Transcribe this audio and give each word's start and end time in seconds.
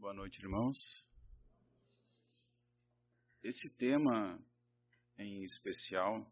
Boa 0.00 0.14
noite, 0.14 0.40
irmãos. 0.40 0.78
Esse 3.42 3.76
tema 3.76 4.42
em 5.18 5.44
especial, 5.44 6.26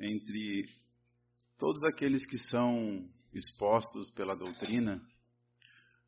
entre 0.00 0.64
todos 1.58 1.82
aqueles 1.82 2.26
que 2.26 2.38
são 2.38 3.06
expostos 3.34 4.10
pela 4.12 4.34
doutrina, 4.34 4.98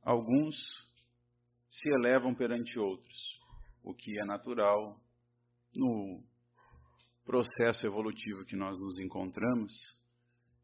alguns 0.00 0.56
se 1.68 1.90
elevam 1.90 2.34
perante 2.34 2.78
outros, 2.78 3.38
o 3.82 3.94
que 3.94 4.18
é 4.18 4.24
natural 4.24 4.98
no 5.74 6.24
processo 7.22 7.86
evolutivo 7.86 8.46
que 8.46 8.56
nós 8.56 8.80
nos 8.80 8.98
encontramos, 8.98 9.74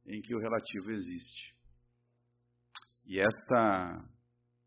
em 0.06 0.22
que 0.22 0.34
o 0.34 0.40
relativo 0.40 0.90
existe. 0.90 1.54
E 3.04 3.20
esta 3.20 4.13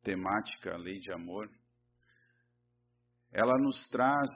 temática, 0.07 0.73
a 0.73 0.77
lei 0.77 0.99
de 0.99 1.11
amor, 1.11 1.51
ela 3.29 3.57
nos 3.57 3.89
traz, 3.89 4.29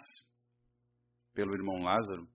pelo 1.34 1.54
irmão 1.54 1.82
Lázaro, 1.82 2.28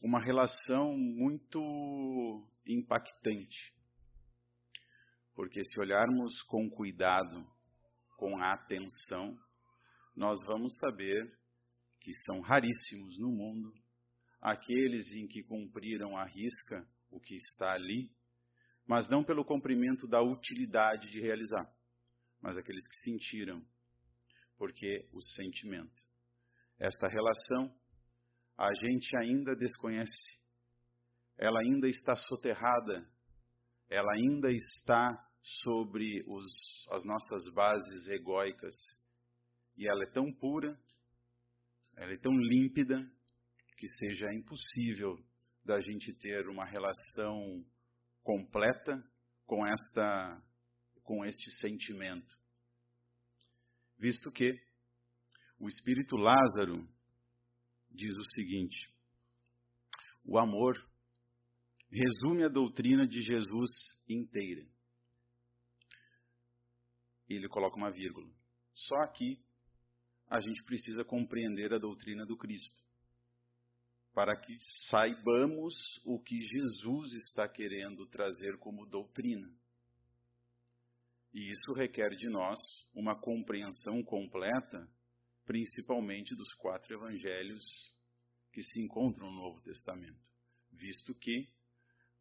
uma 0.00 0.20
relação 0.20 0.96
muito 0.96 2.48
impactante. 2.64 3.74
Porque 5.34 5.64
se 5.64 5.80
olharmos 5.80 6.40
com 6.42 6.70
cuidado, 6.70 7.44
com 8.16 8.40
atenção, 8.40 9.36
nós 10.14 10.38
vamos 10.46 10.76
saber 10.76 11.36
que 12.00 12.12
são 12.20 12.40
raríssimos 12.40 13.18
no 13.18 13.32
mundo 13.32 13.74
aqueles 14.40 15.10
em 15.10 15.26
que 15.26 15.42
cumpriram 15.42 16.16
a 16.16 16.24
risca 16.24 16.86
o 17.10 17.18
que 17.18 17.34
está 17.34 17.72
ali, 17.72 18.08
mas 18.86 19.08
não 19.08 19.24
pelo 19.24 19.44
cumprimento 19.44 20.06
da 20.06 20.22
utilidade 20.22 21.10
de 21.10 21.20
realizar, 21.20 21.75
mas 22.46 22.56
aqueles 22.56 22.86
que 22.86 23.10
sentiram, 23.10 23.60
porque 24.56 25.08
o 25.12 25.20
sentimento. 25.20 26.00
Esta 26.78 27.08
relação 27.08 27.76
a 28.56 28.72
gente 28.72 29.16
ainda 29.16 29.56
desconhece, 29.56 30.46
ela 31.36 31.58
ainda 31.58 31.88
está 31.88 32.14
soterrada, 32.14 33.04
ela 33.90 34.12
ainda 34.12 34.52
está 34.52 35.28
sobre 35.42 36.22
os, 36.28 36.46
as 36.92 37.04
nossas 37.04 37.52
bases 37.52 38.06
egóicas, 38.10 38.74
e 39.76 39.90
ela 39.90 40.04
é 40.04 40.12
tão 40.12 40.32
pura, 40.32 40.80
ela 41.96 42.12
é 42.12 42.18
tão 42.18 42.32
límpida, 42.32 43.04
que 43.76 43.88
seja 43.98 44.32
impossível 44.32 45.18
da 45.64 45.80
gente 45.80 46.16
ter 46.20 46.46
uma 46.46 46.64
relação 46.64 47.66
completa 48.22 49.02
com 49.46 49.66
esta 49.66 50.40
com 51.06 51.24
este 51.24 51.50
sentimento. 51.52 52.36
Visto 53.96 54.30
que 54.30 54.60
o 55.58 55.68
espírito 55.68 56.16
Lázaro 56.16 56.86
diz 57.88 58.14
o 58.16 58.24
seguinte: 58.34 58.92
o 60.24 60.36
amor 60.36 60.76
resume 61.88 62.44
a 62.44 62.48
doutrina 62.48 63.06
de 63.06 63.22
Jesus 63.22 63.70
inteira. 64.08 64.68
Ele 67.28 67.48
coloca 67.48 67.76
uma 67.76 67.90
vírgula. 67.90 68.28
Só 68.74 68.96
aqui 68.96 69.40
a 70.28 70.40
gente 70.40 70.62
precisa 70.64 71.04
compreender 71.04 71.72
a 71.72 71.78
doutrina 71.78 72.26
do 72.26 72.36
Cristo, 72.36 72.82
para 74.12 74.36
que 74.36 74.56
saibamos 74.90 75.74
o 76.04 76.20
que 76.20 76.40
Jesus 76.40 77.12
está 77.14 77.48
querendo 77.48 78.06
trazer 78.08 78.58
como 78.58 78.84
doutrina. 78.86 79.48
E 81.32 81.50
isso 81.50 81.72
requer 81.74 82.10
de 82.10 82.28
nós 82.28 82.58
uma 82.94 83.14
compreensão 83.14 84.02
completa, 84.02 84.88
principalmente 85.44 86.34
dos 86.34 86.52
quatro 86.54 86.94
evangelhos 86.94 87.64
que 88.52 88.62
se 88.62 88.80
encontram 88.80 89.30
no 89.30 89.42
Novo 89.42 89.60
Testamento, 89.60 90.18
visto 90.72 91.14
que 91.14 91.48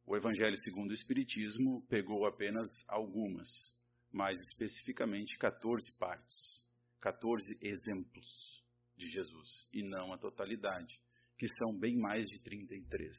o 0.06 0.16
Evangelho 0.16 0.56
segundo 0.58 0.92
o 0.92 0.94
Espiritismo 0.94 1.82
pegou 1.88 2.28
apenas 2.28 2.68
algumas, 2.90 3.48
mais 4.12 4.40
especificamente 4.40 5.36
14 5.38 5.92
partes, 5.98 6.64
14 7.02 7.58
exemplos 7.62 8.64
de 8.96 9.08
Jesus, 9.10 9.68
e 9.74 9.82
não 9.82 10.14
a 10.14 10.18
totalidade, 10.18 11.00
que 11.38 11.48
são 11.48 11.80
bem 11.80 11.98
mais 11.98 12.26
de 12.28 12.40
33. 12.42 13.16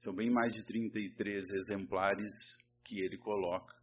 São 0.00 0.14
bem 0.14 0.30
mais 0.30 0.52
de 0.52 0.62
33 0.64 1.44
exemplares 1.50 2.32
que 2.84 3.02
ele 3.02 3.16
coloca 3.16 3.74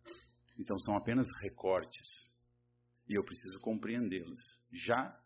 então 0.60 0.78
são 0.80 0.98
apenas 0.98 1.26
recortes. 1.40 2.06
E 3.08 3.18
eu 3.18 3.24
preciso 3.24 3.60
compreendê-los. 3.62 4.40
Já 4.72 5.18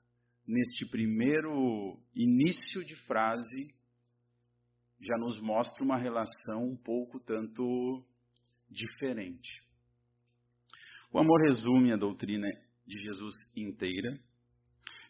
neste 0.48 0.86
primeiro 0.86 2.00
início 2.16 2.86
de 2.86 2.96
frase, 3.08 3.74
já 5.02 5.18
nos 5.18 5.42
mostra 5.42 5.84
uma 5.84 5.98
relação 5.98 6.64
um 6.64 6.78
pouco 6.86 7.20
tanto 7.20 8.06
diferente. 8.70 9.64
O 11.12 11.20
amor 11.20 11.42
resume 11.46 11.92
a 11.92 11.98
doutrina 11.98 12.48
de 12.86 13.04
Jesus 13.04 13.34
inteira, 13.58 14.20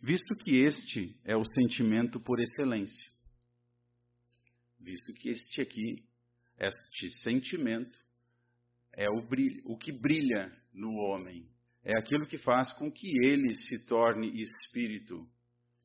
visto 0.02 0.36
que 0.36 0.58
este 0.64 1.20
é 1.24 1.36
o 1.36 1.44
sentimento 1.44 2.20
por 2.20 2.40
excelência. 2.40 3.12
Visto 4.80 5.14
que 5.14 5.30
este 5.30 5.62
aqui, 5.62 6.04
este 6.58 7.10
sentimento, 7.22 8.03
é 8.94 9.10
o, 9.10 9.22
brilho, 9.22 9.62
o 9.66 9.78
que 9.78 9.92
brilha 9.92 10.52
no 10.74 10.94
homem. 10.96 11.48
É 11.84 11.98
aquilo 11.98 12.28
que 12.28 12.38
faz 12.38 12.72
com 12.74 12.92
que 12.92 13.08
ele 13.26 13.54
se 13.56 13.86
torne 13.88 14.42
espírito 14.42 15.28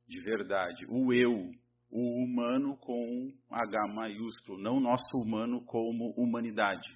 de 0.06 0.20
verdade. 0.20 0.86
O 0.88 1.12
eu, 1.12 1.50
o 1.90 2.24
humano 2.24 2.76
com 2.76 3.32
H 3.50 3.88
maiúsculo, 3.94 4.60
não 4.60 4.80
nosso 4.80 5.16
humano 5.16 5.64
como 5.64 6.14
humanidade, 6.16 6.88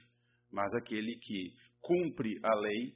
mas 0.51 0.72
aquele 0.75 1.17
que 1.17 1.53
cumpre 1.81 2.39
a 2.43 2.55
lei, 2.61 2.95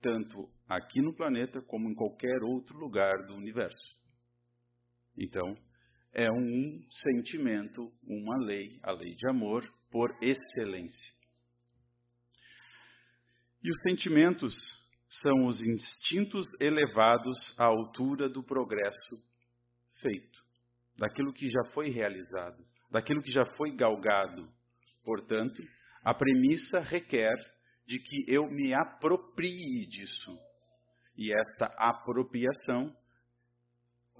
tanto 0.00 0.50
aqui 0.68 1.00
no 1.00 1.14
planeta 1.14 1.60
como 1.62 1.88
em 1.88 1.94
qualquer 1.94 2.42
outro 2.42 2.78
lugar 2.78 3.26
do 3.26 3.34
universo. 3.34 4.00
Então, 5.16 5.54
é 6.12 6.30
um 6.30 6.80
sentimento, 6.90 7.92
uma 8.02 8.38
lei, 8.38 8.80
a 8.82 8.90
lei 8.92 9.14
de 9.14 9.28
amor, 9.28 9.62
por 9.90 10.10
excelência. 10.22 11.19
E 13.62 13.70
os 13.70 13.76
sentimentos 13.82 14.56
são 15.22 15.46
os 15.46 15.60
instintos 15.62 16.46
elevados 16.60 17.36
à 17.58 17.66
altura 17.66 18.28
do 18.28 18.42
progresso 18.42 19.22
feito, 20.00 20.40
daquilo 20.96 21.32
que 21.32 21.46
já 21.48 21.64
foi 21.72 21.90
realizado, 21.90 22.64
daquilo 22.90 23.22
que 23.22 23.32
já 23.32 23.44
foi 23.56 23.74
galgado. 23.76 24.48
Portanto, 25.04 25.62
a 26.02 26.14
premissa 26.14 26.80
requer 26.80 27.34
de 27.86 27.98
que 27.98 28.24
eu 28.32 28.48
me 28.48 28.72
aproprie 28.72 29.86
disso. 29.86 30.38
E 31.16 31.32
esta 31.32 31.66
apropriação, 31.76 32.90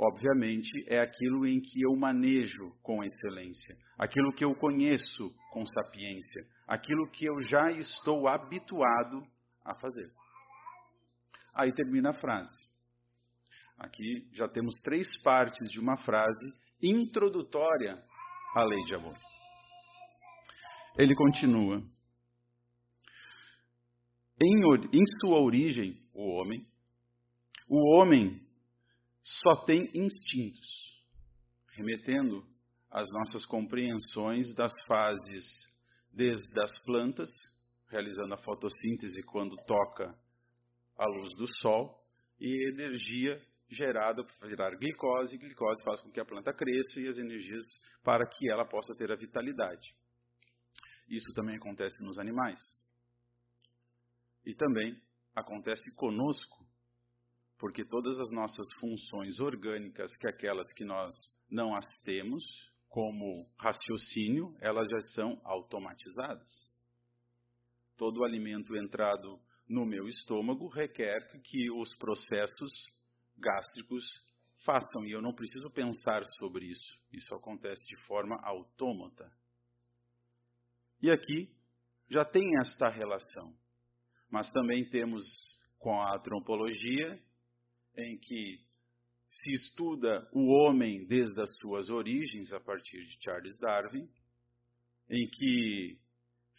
obviamente, 0.00 0.70
é 0.86 0.98
aquilo 0.98 1.46
em 1.46 1.60
que 1.60 1.82
eu 1.82 1.94
manejo 1.94 2.72
com 2.82 3.04
excelência, 3.04 3.74
aquilo 3.98 4.32
que 4.32 4.42
eu 4.42 4.54
conheço 4.54 5.30
com 5.52 5.64
sapiência, 5.66 6.42
aquilo 6.66 7.10
que 7.10 7.26
eu 7.26 7.42
já 7.42 7.70
estou 7.70 8.26
habituado 8.26 9.22
a 9.62 9.74
fazer. 9.74 10.10
Aí 11.54 11.70
termina 11.72 12.10
a 12.10 12.14
frase. 12.14 12.56
Aqui 13.78 14.26
já 14.32 14.48
temos 14.48 14.80
três 14.82 15.06
partes 15.22 15.68
de 15.68 15.78
uma 15.78 15.98
frase 15.98 16.54
introdutória 16.82 18.02
à 18.54 18.64
lei 18.64 18.84
de 18.86 18.94
amor. 18.94 19.16
Ele 20.96 21.14
continua. 21.14 21.82
Em, 24.42 24.98
em 24.98 25.04
sua 25.20 25.38
origem, 25.38 26.00
o 26.14 26.22
homem, 26.22 26.66
o 27.68 27.96
homem 27.96 28.49
só 29.38 29.64
tem 29.64 29.90
instintos, 29.94 31.00
remetendo 31.72 32.44
às 32.90 33.08
nossas 33.10 33.46
compreensões 33.46 34.54
das 34.54 34.72
fases 34.86 35.44
desde 36.12 36.60
as 36.60 36.84
plantas, 36.84 37.30
realizando 37.88 38.34
a 38.34 38.38
fotossíntese 38.38 39.22
quando 39.30 39.56
toca 39.64 40.14
a 40.98 41.06
luz 41.06 41.34
do 41.34 41.46
sol, 41.60 41.98
e 42.40 42.70
energia 42.72 43.40
gerada 43.68 44.24
para 44.24 44.48
gerar 44.48 44.76
glicose, 44.76 45.34
e 45.34 45.38
glicose 45.38 45.82
faz 45.84 46.00
com 46.00 46.10
que 46.10 46.20
a 46.20 46.24
planta 46.24 46.52
cresça 46.52 47.00
e 47.00 47.06
as 47.06 47.18
energias 47.18 47.64
para 48.02 48.26
que 48.26 48.50
ela 48.50 48.66
possa 48.66 48.94
ter 48.96 49.12
a 49.12 49.16
vitalidade. 49.16 49.94
Isso 51.08 51.32
também 51.34 51.56
acontece 51.56 52.02
nos 52.02 52.18
animais. 52.18 52.58
E 54.44 54.54
também 54.54 55.00
acontece 55.34 55.94
conosco, 55.96 56.59
porque 57.60 57.84
todas 57.84 58.18
as 58.18 58.30
nossas 58.30 58.66
funções 58.80 59.38
orgânicas, 59.38 60.10
que 60.16 60.26
aquelas 60.26 60.66
que 60.72 60.82
nós 60.82 61.14
não 61.50 61.76
as 61.76 61.86
temos, 62.04 62.42
como 62.88 63.46
raciocínio, 63.58 64.56
elas 64.60 64.88
já 64.90 65.00
são 65.14 65.38
automatizadas. 65.44 66.50
Todo 67.98 68.24
alimento 68.24 68.74
entrado 68.74 69.38
no 69.68 69.84
meu 69.84 70.08
estômago 70.08 70.68
requer 70.68 71.20
que 71.44 71.70
os 71.70 71.94
processos 71.98 72.72
gástricos 73.36 74.04
façam, 74.64 75.04
e 75.04 75.12
eu 75.12 75.20
não 75.20 75.34
preciso 75.34 75.70
pensar 75.70 76.24
sobre 76.38 76.64
isso. 76.64 76.98
Isso 77.12 77.34
acontece 77.34 77.84
de 77.84 77.96
forma 78.06 78.40
autômata. 78.42 79.30
E 81.02 81.10
aqui 81.10 81.54
já 82.08 82.24
tem 82.24 82.58
esta 82.58 82.88
relação. 82.88 83.52
Mas 84.30 84.50
também 84.50 84.88
temos 84.88 85.24
com 85.78 86.00
a 86.00 86.16
antropologia, 86.16 87.20
em 87.96 88.18
que 88.18 88.58
se 89.30 89.52
estuda 89.52 90.28
o 90.32 90.48
homem 90.48 91.06
desde 91.06 91.40
as 91.40 91.56
suas 91.58 91.88
origens, 91.88 92.52
a 92.52 92.60
partir 92.60 93.04
de 93.04 93.22
Charles 93.22 93.58
Darwin, 93.58 94.08
em 95.08 95.28
que 95.28 95.98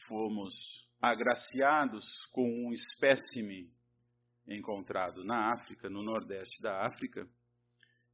fomos 0.07 0.53
agraciados 1.01 2.05
com 2.31 2.43
um 2.43 2.71
espécime 2.71 3.71
encontrado 4.47 5.23
na 5.23 5.53
África, 5.53 5.89
no 5.89 6.03
nordeste 6.03 6.61
da 6.61 6.85
África, 6.85 7.27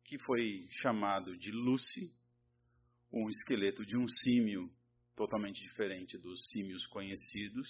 que 0.03 0.17
foi 0.19 0.67
chamado 0.81 1.37
de 1.37 1.51
Lucy, 1.51 2.13
um 3.11 3.29
esqueleto 3.29 3.85
de 3.85 3.97
um 3.97 4.07
símio 4.07 4.71
totalmente 5.15 5.61
diferente 5.61 6.17
dos 6.17 6.49
símios 6.49 6.85
conhecidos, 6.87 7.67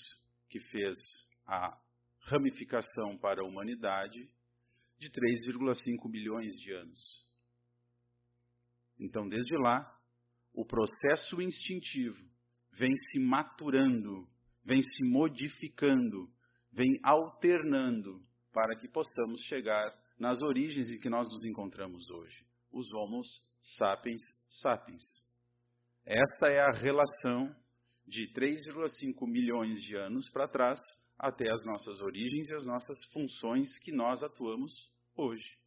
que 0.49 0.59
fez 0.59 0.97
a 1.45 1.79
ramificação 2.21 3.17
para 3.17 3.41
a 3.41 3.45
humanidade 3.45 4.29
de 4.97 5.09
3,5 5.09 6.09
bilhões 6.09 6.53
de 6.53 6.73
anos. 6.73 7.27
Então, 8.99 9.27
desde 9.27 9.55
lá, 9.57 9.85
o 10.53 10.65
processo 10.65 11.41
instintivo 11.41 12.17
vem 12.73 12.95
se 12.95 13.19
maturando, 13.19 14.27
vem 14.63 14.81
se 14.81 15.03
modificando, 15.05 16.31
vem 16.71 16.99
alternando 17.03 18.25
para 18.51 18.75
que 18.75 18.87
possamos 18.87 19.41
chegar 19.43 19.93
nas 20.19 20.41
origens 20.41 20.89
em 20.91 20.99
que 20.99 21.09
nós 21.09 21.27
nos 21.31 21.43
encontramos 21.43 22.09
hoje, 22.09 22.43
os 22.71 22.91
Homos 22.93 23.27
sapiens 23.77 24.21
sapiens. 24.49 25.03
Esta 26.03 26.49
é 26.49 26.59
a 26.59 26.71
relação 26.71 27.55
de 28.05 28.31
3,5 28.33 29.27
milhões 29.27 29.79
de 29.81 29.95
anos 29.95 30.29
para 30.29 30.47
trás 30.47 30.79
até 31.17 31.51
as 31.51 31.65
nossas 31.65 31.99
origens 32.01 32.47
e 32.47 32.53
as 32.53 32.65
nossas 32.65 32.97
funções 33.11 33.67
que 33.79 33.91
nós 33.91 34.21
atuamos 34.21 34.71
hoje. 35.15 35.57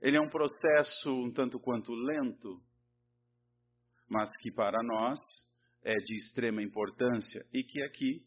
Ele 0.00 0.16
é 0.16 0.20
um 0.20 0.28
processo 0.28 1.10
um 1.10 1.32
tanto 1.32 1.58
quanto 1.60 1.94
lento, 1.94 2.60
mas 4.08 4.28
que 4.40 4.52
para 4.52 4.82
nós 4.82 5.18
é 5.82 5.94
de 5.94 6.16
extrema 6.16 6.62
importância 6.62 7.40
e 7.52 7.62
que 7.62 7.82
aqui 7.82 8.26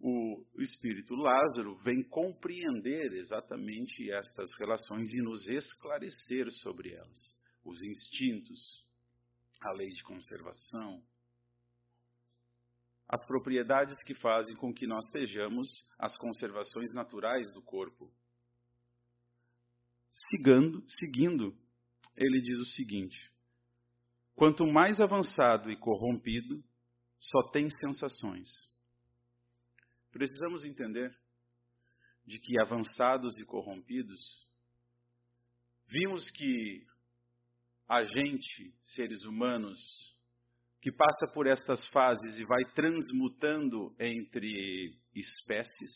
o 0.00 0.44
espírito 0.60 1.14
Lázaro 1.14 1.76
vem 1.78 2.02
compreender 2.04 3.12
exatamente 3.14 4.10
estas 4.12 4.48
relações 4.58 5.12
e 5.12 5.22
nos 5.22 5.46
esclarecer 5.48 6.50
sobre 6.52 6.92
elas, 6.92 7.18
os 7.64 7.82
instintos, 7.82 8.84
a 9.60 9.72
lei 9.72 9.88
de 9.88 10.02
conservação, 10.04 11.02
as 13.08 13.26
propriedades 13.26 13.96
que 14.04 14.14
fazem 14.14 14.54
com 14.56 14.72
que 14.72 14.86
nós 14.86 15.06
estejamos 15.06 15.68
as 15.98 16.14
conservações 16.18 16.92
naturais 16.92 17.50
do 17.54 17.62
corpo. 17.62 18.12
Seguindo, 20.30 20.84
seguindo, 20.90 21.56
ele 22.14 22.42
diz 22.42 22.58
o 22.58 22.66
seguinte: 22.66 23.18
quanto 24.34 24.66
mais 24.66 25.00
avançado 25.00 25.70
e 25.70 25.76
corrompido, 25.76 26.62
só 27.18 27.50
tem 27.50 27.70
sensações. 27.70 28.48
Precisamos 30.10 30.64
entender 30.64 31.16
de 32.26 32.38
que 32.38 32.60
avançados 32.60 33.38
e 33.38 33.44
corrompidos, 33.44 34.20
vimos 35.86 36.30
que 36.30 36.86
a 37.88 38.04
gente, 38.04 38.74
seres 38.82 39.24
humanos, 39.24 39.78
que 40.80 40.92
passa 40.92 41.26
por 41.32 41.46
estas 41.46 41.86
fases 41.88 42.38
e 42.38 42.44
vai 42.44 42.64
transmutando 42.74 43.94
entre 43.98 44.96
espécies, 45.14 45.92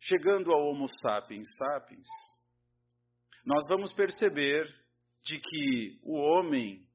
chegando 0.00 0.52
ao 0.52 0.68
Homo 0.68 0.86
sapiens 1.00 1.48
sapiens, 1.56 2.06
nós 3.44 3.66
vamos 3.68 3.92
perceber 3.92 4.66
de 5.24 5.40
que 5.40 6.00
o 6.02 6.14
homem 6.16 6.86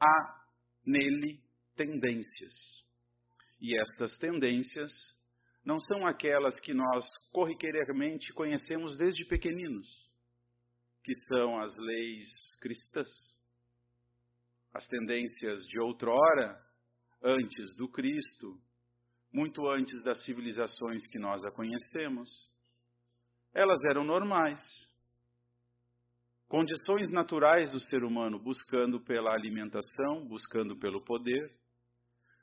há 0.00 0.44
nele 0.84 1.40
tendências. 1.76 2.52
E 3.60 3.80
estas 3.80 4.16
tendências 4.18 4.90
não 5.64 5.78
são 5.78 6.06
aquelas 6.06 6.58
que 6.60 6.72
nós 6.74 7.06
corriqueiramente 7.32 8.32
conhecemos 8.32 8.96
desde 8.96 9.24
pequeninos, 9.26 9.86
que 11.04 11.12
são 11.28 11.60
as 11.60 11.74
leis 11.76 12.26
cristãs 12.60 13.08
as 14.72 14.86
tendências 14.86 15.64
de 15.64 15.80
outrora, 15.80 16.60
antes 17.22 17.76
do 17.76 17.88
Cristo, 17.88 18.58
muito 19.32 19.68
antes 19.68 20.02
das 20.02 20.24
civilizações 20.24 21.06
que 21.10 21.18
nós 21.18 21.44
a 21.44 21.50
conhecemos, 21.50 22.28
elas 23.52 23.80
eram 23.88 24.04
normais. 24.04 24.60
Condições 26.48 27.12
naturais 27.12 27.70
do 27.70 27.78
ser 27.78 28.02
humano 28.02 28.38
buscando 28.38 29.00
pela 29.00 29.32
alimentação, 29.32 30.26
buscando 30.26 30.76
pelo 30.78 31.04
poder, 31.04 31.54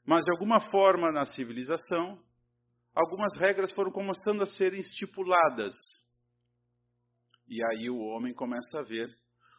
mas 0.06 0.24
de 0.24 0.32
alguma 0.32 0.62
forma 0.70 1.12
na 1.12 1.26
civilização, 1.26 2.22
algumas 2.96 3.38
regras 3.38 3.72
foram 3.74 3.92
começando 3.92 4.42
a 4.42 4.46
ser 4.46 4.74
estipuladas. 4.74 5.74
E 7.50 7.64
aí 7.66 7.90
o 7.90 8.00
homem 8.00 8.34
começa 8.34 8.80
a 8.80 8.84
ver 8.84 9.14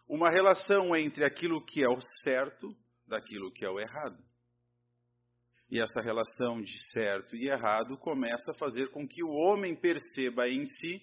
uma 0.09 0.31
relação 0.31 0.97
entre 0.97 1.25
aquilo 1.25 1.65
que 1.65 1.85
é 1.85 1.89
o 1.89 2.01
certo 2.23 2.75
daquilo 3.07 3.53
que 3.53 3.65
é 3.65 3.71
o 3.71 3.79
errado. 3.79 4.19
E 5.71 5.79
essa 5.79 6.01
relação 6.01 6.63
de 6.63 6.79
certo 6.93 7.37
e 7.37 7.49
errado 7.49 7.99
começa 7.99 8.53
a 8.53 8.55
fazer 8.55 8.91
com 8.91 9.07
que 9.07 9.23
o 9.23 9.31
homem 9.31 9.77
perceba 9.77 10.49
em 10.49 10.65
si 10.65 11.03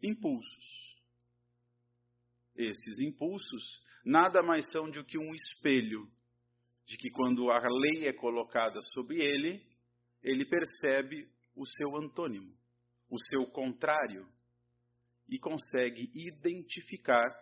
impulsos. 0.00 0.94
Esses 2.54 3.00
impulsos 3.00 3.82
nada 4.04 4.40
mais 4.40 4.64
são 4.70 4.88
do 4.88 5.04
que 5.04 5.18
um 5.18 5.34
espelho 5.34 6.08
de 6.86 6.96
que 6.96 7.10
quando 7.10 7.50
a 7.50 7.58
lei 7.58 8.06
é 8.06 8.12
colocada 8.12 8.78
sobre 8.92 9.20
ele, 9.20 9.66
ele 10.22 10.44
percebe 10.44 11.28
o 11.56 11.66
seu 11.66 11.96
antônimo, 11.96 12.54
o 13.10 13.18
seu 13.18 13.46
contrário, 13.50 14.28
e 15.28 15.38
consegue 15.38 16.10
identificar 16.14 17.34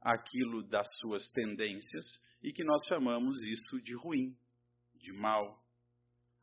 aquilo 0.00 0.62
das 0.68 0.86
suas 1.00 1.28
tendências 1.30 2.04
e 2.42 2.52
que 2.52 2.64
nós 2.64 2.80
chamamos 2.88 3.42
isso 3.42 3.80
de 3.82 3.94
ruim, 3.94 4.36
de 4.94 5.12
mal. 5.12 5.62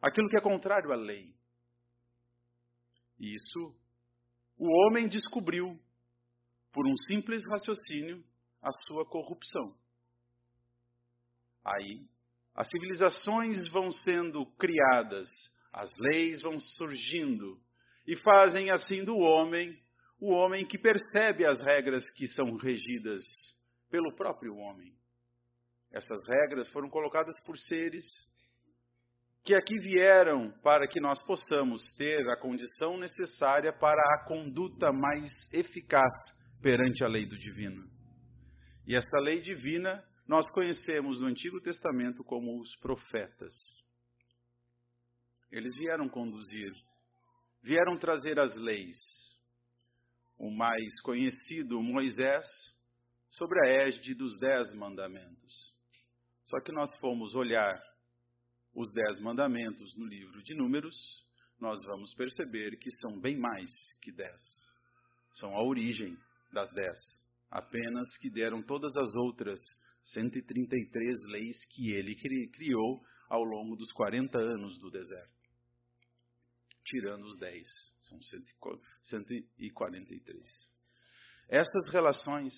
Aquilo 0.02 0.28
que 0.30 0.38
é 0.38 0.42
contrário 0.42 0.92
à 0.92 0.96
lei. 0.96 1.34
Isso 3.20 3.76
o 4.58 4.68
homem 4.68 5.08
descobriu, 5.08 5.80
por 6.72 6.88
um 6.88 6.96
simples 7.08 7.44
raciocínio, 7.50 8.24
a 8.62 8.72
sua 8.88 9.06
corrupção. 9.06 9.76
Aí, 11.66 12.08
as 12.56 12.68
civilizações 12.68 13.68
vão 13.70 13.92
sendo 13.92 14.46
criadas, 14.58 15.28
as 15.72 15.92
leis 15.98 16.42
vão 16.42 16.60
surgindo 16.60 17.60
e 18.06 18.16
fazem 18.18 18.70
assim 18.70 19.04
do 19.04 19.18
homem 19.18 19.82
o 20.24 20.30
homem 20.30 20.66
que 20.66 20.78
percebe 20.78 21.46
as 21.46 21.60
regras 21.60 22.10
que 22.12 22.30
são 22.30 22.56
regidas 22.56 23.22
pelo 23.92 24.16
próprio 24.16 24.56
homem. 24.56 24.96
Essas 25.92 26.18
regras 26.26 26.70
foram 26.70 26.90
colocadas 26.90 27.34
por 27.46 27.58
seres 27.58 28.06
que 29.44 29.54
aqui 29.54 29.78
vieram 29.80 30.50
para 30.64 30.88
que 30.88 31.02
nós 31.02 31.22
possamos 31.26 31.84
ter 31.98 32.26
a 32.30 32.40
condição 32.40 32.98
necessária 32.98 33.74
para 33.74 34.02
a 34.02 34.26
conduta 34.26 34.94
mais 34.94 35.30
eficaz 35.52 36.14
perante 36.62 37.04
a 37.04 37.08
lei 37.10 37.26
do 37.26 37.38
divino. 37.38 37.86
E 38.88 38.96
essa 38.96 39.20
lei 39.20 39.42
divina 39.42 40.02
nós 40.26 40.50
conhecemos 40.54 41.20
no 41.20 41.28
Antigo 41.28 41.60
Testamento 41.60 42.24
como 42.24 42.62
os 42.62 42.74
profetas. 42.78 43.54
Eles 45.52 45.76
vieram 45.76 46.08
conduzir, 46.08 46.72
vieram 47.62 47.98
trazer 47.98 48.40
as 48.40 48.56
leis, 48.56 49.23
o 50.38 50.50
mais 50.50 51.00
conhecido, 51.02 51.82
Moisés, 51.82 52.46
sobre 53.32 53.60
a 53.68 53.86
égide 53.86 54.14
dos 54.14 54.38
Dez 54.40 54.74
Mandamentos. 54.76 55.74
Só 56.46 56.60
que 56.62 56.72
nós 56.72 56.90
fomos 57.00 57.34
olhar 57.36 57.82
os 58.76 58.92
Dez 58.92 59.20
Mandamentos 59.20 59.96
no 59.98 60.06
livro 60.06 60.42
de 60.44 60.56
Números, 60.56 60.96
nós 61.60 61.80
vamos 61.86 62.14
perceber 62.16 62.78
que 62.78 62.90
são 63.00 63.20
bem 63.22 63.38
mais 63.38 63.70
que 64.02 64.12
dez. 64.12 64.42
São 65.34 65.56
a 65.56 65.64
origem 65.64 66.18
das 66.52 66.70
dez, 66.74 66.98
apenas 67.50 68.18
que 68.18 68.30
deram 68.30 68.62
todas 68.62 68.92
as 68.98 69.16
outras 69.16 69.60
133 70.12 71.24
leis 71.30 71.66
que 71.74 71.92
ele 71.92 72.16
criou 72.50 73.02
ao 73.30 73.44
longo 73.44 73.76
dos 73.76 73.92
40 73.94 74.38
anos 74.38 74.78
do 74.80 74.92
deserto. 74.92 75.43
Tirando 76.86 77.26
os 77.26 77.38
10. 77.38 77.68
São 78.02 78.22
143. 78.22 80.74
Essas 81.50 81.90
relações, 81.92 82.54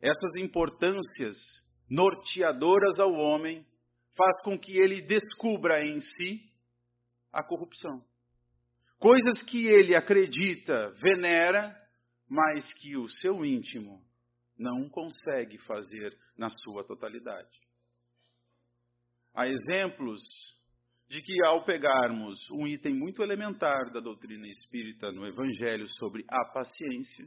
essas 0.00 0.36
importâncias 0.36 1.36
norteadoras 1.88 3.00
ao 3.00 3.12
homem, 3.12 3.66
faz 4.16 4.42
com 4.42 4.58
que 4.58 4.76
ele 4.76 5.02
descubra 5.02 5.84
em 5.84 6.00
si 6.00 6.50
a 7.32 7.42
corrupção. 7.42 8.04
Coisas 8.98 9.42
que 9.42 9.66
ele 9.66 9.94
acredita, 9.94 10.90
venera, 11.02 11.76
mas 12.28 12.72
que 12.74 12.96
o 12.96 13.08
seu 13.08 13.44
íntimo 13.44 14.04
não 14.56 14.88
consegue 14.88 15.58
fazer 15.58 16.16
na 16.36 16.48
sua 16.48 16.84
totalidade. 16.84 17.58
Há 19.32 19.46
exemplos 19.46 20.20
de 21.10 21.20
que, 21.20 21.44
ao 21.44 21.64
pegarmos 21.64 22.48
um 22.52 22.68
item 22.68 22.94
muito 22.94 23.20
elementar 23.20 23.90
da 23.92 23.98
doutrina 23.98 24.46
espírita 24.46 25.10
no 25.10 25.26
Evangelho 25.26 25.88
sobre 25.98 26.24
a 26.28 26.44
paciência, 26.52 27.26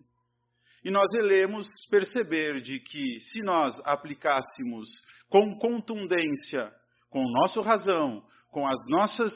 e 0.86 0.90
nós 0.90 1.14
iremos 1.14 1.68
perceber 1.90 2.62
de 2.62 2.80
que, 2.80 3.20
se 3.20 3.42
nós 3.42 3.76
aplicássemos 3.84 4.88
com 5.28 5.60
contundência, 5.60 6.72
com 7.10 7.24
nossa 7.30 7.62
razão, 7.62 8.26
com 8.52 8.66
as 8.66 8.80
nossas, 8.88 9.34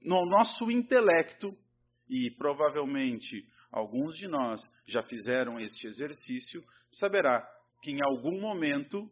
no 0.00 0.24
nosso 0.26 0.70
intelecto, 0.70 1.52
e 2.08 2.30
provavelmente 2.36 3.44
alguns 3.72 4.14
de 4.14 4.28
nós 4.28 4.60
já 4.86 5.02
fizeram 5.02 5.58
este 5.58 5.88
exercício, 5.88 6.62
saberá 6.92 7.44
que 7.82 7.90
em 7.90 7.98
algum 8.00 8.40
momento 8.40 9.10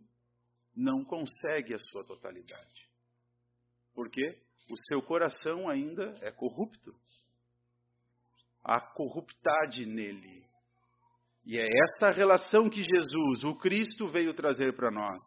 não 0.77 1.05
consegue 1.05 1.75
a 1.75 1.79
sua 1.79 2.05
totalidade. 2.05 2.89
Por 3.93 4.09
quê? 4.09 4.50
O 4.71 4.77
seu 4.87 5.03
coração 5.03 5.69
ainda 5.69 6.15
é 6.23 6.31
corrupto. 6.31 6.95
Há 8.63 8.81
corruptade 8.81 9.85
nele. 9.85 10.47
E 11.45 11.59
é 11.59 11.67
esta 11.67 12.11
relação 12.11 12.71
que 12.71 12.83
Jesus, 12.83 13.45
o 13.45 13.57
Cristo, 13.57 14.07
veio 14.09 14.33
trazer 14.33 14.77
para 14.77 14.91
nós. 14.91 15.21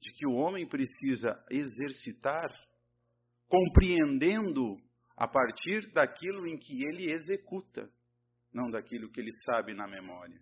De 0.00 0.12
que 0.12 0.26
o 0.26 0.34
homem 0.34 0.66
precisa 0.66 1.44
exercitar, 1.50 2.50
compreendendo 3.48 4.76
a 5.16 5.28
partir 5.28 5.92
daquilo 5.92 6.46
em 6.46 6.58
que 6.58 6.82
ele 6.84 7.12
executa, 7.12 7.90
não 8.52 8.70
daquilo 8.70 9.10
que 9.10 9.20
ele 9.20 9.32
sabe 9.44 9.74
na 9.74 9.86
memória. 9.86 10.40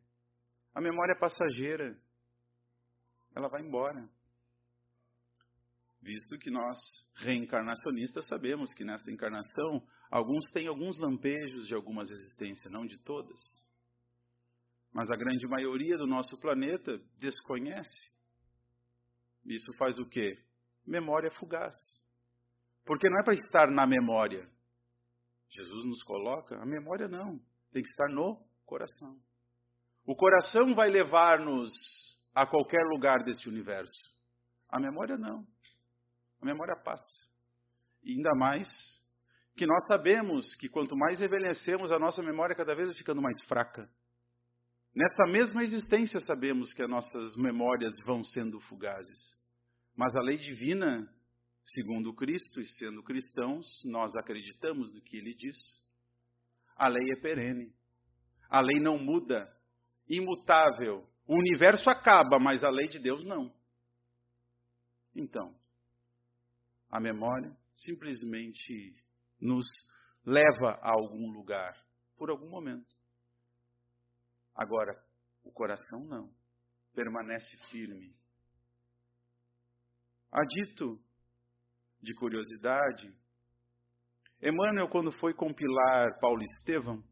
A 0.75 0.81
memória 0.81 1.13
é 1.13 1.19
passageira, 1.19 1.99
ela 3.35 3.49
vai 3.49 3.63
embora. 3.63 4.09
Visto 6.03 6.37
que 6.39 6.51
nós, 6.51 6.79
reencarnacionistas, 7.15 8.27
sabemos 8.27 8.75
que 8.75 8.85
nesta 8.85 9.09
encarnação, 9.11 9.81
alguns 10.11 10.45
têm 10.53 10.67
alguns 10.67 10.99
lampejos 10.99 11.69
de 11.69 11.75
algumas 11.75 12.11
existências, 12.11 12.73
não 12.73 12.85
de 12.85 12.99
todas. 13.05 13.41
Mas 14.93 15.09
a 15.11 15.17
grande 15.17 15.47
maioria 15.47 15.97
do 15.97 16.07
nosso 16.07 16.37
planeta 16.41 17.01
desconhece. 17.19 18.13
Isso 19.47 19.73
faz 19.79 19.97
o 19.99 20.05
quê? 20.05 20.37
Memória 20.85 21.31
fugaz. 21.31 21.75
Porque 22.85 23.09
não 23.09 23.21
é 23.21 23.25
para 23.25 23.35
estar 23.35 23.71
na 23.71 23.87
memória. 23.87 24.51
Jesus 25.51 25.85
nos 25.85 26.03
coloca, 26.03 26.61
a 26.61 26.67
memória 26.67 27.07
não, 27.07 27.39
tem 27.71 27.83
que 27.83 27.91
estar 27.91 28.09
no 28.09 28.45
coração. 28.67 29.21
O 30.05 30.17
coração 30.17 30.75
vai 30.75 30.91
levar-nos 30.91 31.71
a 32.35 32.45
qualquer 32.45 32.83
lugar 32.93 33.23
deste 33.23 33.49
universo. 33.49 34.01
A 34.69 34.81
memória 34.81 35.17
não. 35.17 35.47
A 36.43 36.45
memória 36.45 36.75
passa. 36.77 37.05
E 38.03 38.17
ainda 38.17 38.35
mais 38.35 38.69
que 39.57 39.65
nós 39.65 39.85
sabemos 39.87 40.57
que 40.57 40.69
quanto 40.69 40.97
mais 40.97 41.21
envelhecemos, 41.21 41.93
a 41.93 41.99
nossa 41.99 42.21
memória 42.21 42.57
cada 42.57 42.75
vez 42.75 42.89
vai 42.89 42.97
ficando 42.97 43.23
mais 43.23 43.41
fraca. 43.45 43.89
Nessa 44.95 45.25
mesma 45.31 45.63
existência 45.63 46.21
sabemos 46.21 46.73
que 46.75 46.83
as 46.83 46.91
nossas 46.91 47.37
memórias 47.37 47.95
vão 48.05 48.25
sendo 48.25 48.59
fugazes. 48.61 49.19
Mas 49.97 50.17
a 50.17 50.21
lei 50.21 50.37
divina, 50.37 51.09
segundo 51.65 52.13
Cristo 52.13 52.61
e 52.61 52.67
sendo 52.67 53.05
cristãos, 53.05 53.67
nós 53.85 54.13
acreditamos 54.17 54.93
no 54.93 55.01
que 55.01 55.17
ele 55.17 55.35
diz. 55.35 55.57
A 56.77 56.89
lei 56.89 57.13
é 57.13 57.21
perene. 57.21 57.73
A 58.51 58.61
lei 58.61 58.81
não 58.81 58.99
muda, 58.99 59.49
imutável. 60.09 61.07
O 61.27 61.37
universo 61.37 61.89
acaba, 61.89 62.39
mas 62.39 62.65
a 62.65 62.69
lei 62.69 62.89
de 62.89 62.99
Deus 62.99 63.25
não. 63.25 63.55
Então, 65.15 65.55
a 66.93 67.01
memória 67.01 67.51
simplesmente 67.75 68.95
nos 69.41 69.65
leva 70.25 70.79
a 70.83 70.91
algum 70.91 71.33
lugar 71.33 71.75
por 72.19 72.29
algum 72.29 72.51
momento. 72.51 72.95
Agora, 74.55 74.93
o 75.43 75.51
coração 75.51 76.05
não. 76.05 76.31
Permanece 76.95 77.57
firme. 77.71 78.15
A 80.31 80.43
dito 80.45 81.03
de 82.03 82.15
curiosidade, 82.15 83.11
Emmanuel, 84.43 84.89
quando 84.89 85.11
foi 85.13 85.33
compilar 85.33 86.19
Paulo 86.21 86.43
Estevão, 86.43 87.03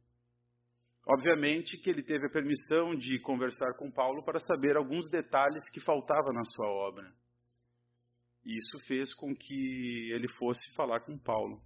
obviamente 1.07 1.79
que 1.79 1.89
ele 1.89 2.03
teve 2.03 2.27
a 2.27 2.31
permissão 2.31 2.95
de 2.95 3.19
conversar 3.21 3.75
com 3.79 3.91
Paulo 3.91 4.23
para 4.25 4.41
saber 4.41 4.77
alguns 4.77 5.09
detalhes 5.09 5.65
que 5.73 5.81
faltavam 5.81 6.35
na 6.35 6.45
sua 6.45 6.67
obra. 6.67 7.11
E 8.45 8.57
isso 8.57 8.79
fez 8.87 9.13
com 9.15 9.35
que 9.35 10.13
ele 10.13 10.29
fosse 10.35 10.75
falar 10.75 11.01
com 11.01 11.19
Paulo. 11.19 11.63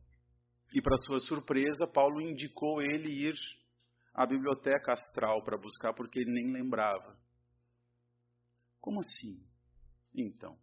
E, 0.73 0.83
para 0.83 0.97
sua 1.07 1.21
surpresa, 1.21 1.87
Paulo 1.93 2.21
indicou 2.21 2.83
ele 2.83 3.09
ir 3.09 3.35
à 4.13 4.27
biblioteca 4.27 4.93
astral 4.93 5.43
para 5.45 5.57
buscar 5.57 5.95
porque 5.95 6.21
ele 6.21 6.33
nem 6.33 6.53
lembrava. 6.53 7.17
Como 8.81 9.01
assim? 9.01 9.47
Então, 10.15 10.57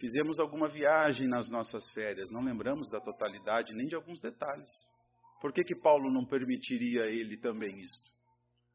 fizemos 0.00 0.38
alguma 0.38 0.68
viagem 0.68 1.28
nas 1.28 1.50
nossas 1.50 1.88
férias, 1.92 2.30
não 2.30 2.42
lembramos 2.42 2.90
da 2.90 3.00
totalidade 3.00 3.74
nem 3.74 3.86
de 3.86 3.94
alguns 3.94 4.20
detalhes. 4.20 4.70
Por 5.40 5.52
que, 5.52 5.62
que 5.62 5.76
Paulo 5.76 6.10
não 6.10 6.26
permitiria 6.26 7.06
ele 7.06 7.36
também 7.38 7.78
isso? 7.78 8.16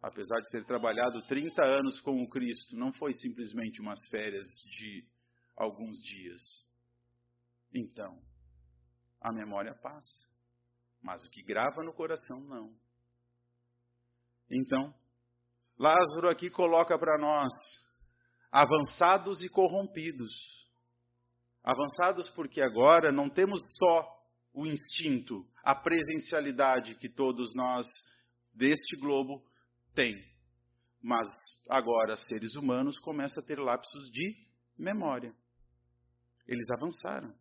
Apesar 0.02 0.40
de 0.42 0.50
ter 0.50 0.66
trabalhado 0.66 1.22
30 1.28 1.64
anos 1.64 2.00
com 2.02 2.24
o 2.24 2.30
Cristo, 2.30 2.76
não 2.76 2.92
foi 2.94 3.14
simplesmente 3.14 3.82
umas 3.82 4.00
férias 4.10 4.48
de 4.78 5.06
alguns 5.62 6.01
dias. 6.01 6.41
Então, 7.74 8.22
a 9.20 9.32
memória 9.32 9.74
passa, 9.75 10.27
mas 11.01 11.22
o 11.24 11.30
que 11.30 11.44
grava 11.44 11.84
no 11.84 11.94
coração 11.94 12.41
não. 12.41 12.75
Então, 14.50 14.94
Lázaro 15.77 16.30
aqui 16.30 16.50
coloca 16.50 16.98
para 16.98 17.18
nós 17.18 17.51
avançados 18.51 19.41
e 19.41 19.50
corrompidos. 19.50 20.32
Avançados 21.63 22.30
porque 22.32 22.62
agora 22.62 23.12
não 23.12 23.30
temos 23.30 23.62
só 23.80 24.22
o 24.53 24.65
instinto, 24.65 25.46
a 25.63 25.74
presencialidade 25.74 26.96
que 26.96 27.08
todos 27.08 27.56
nós 27.56 27.88
deste 28.53 29.00
globo 29.00 29.41
tem. 29.96 30.22
Mas 31.01 31.27
agora 31.70 32.18
seres 32.18 32.56
humanos 32.56 33.00
começam 33.00 33.41
a 33.41 33.46
ter 33.46 33.60
lapsos 33.60 34.12
de 34.12 34.36
memória. 34.77 35.34
Eles 36.48 36.70
avançaram. 36.72 37.34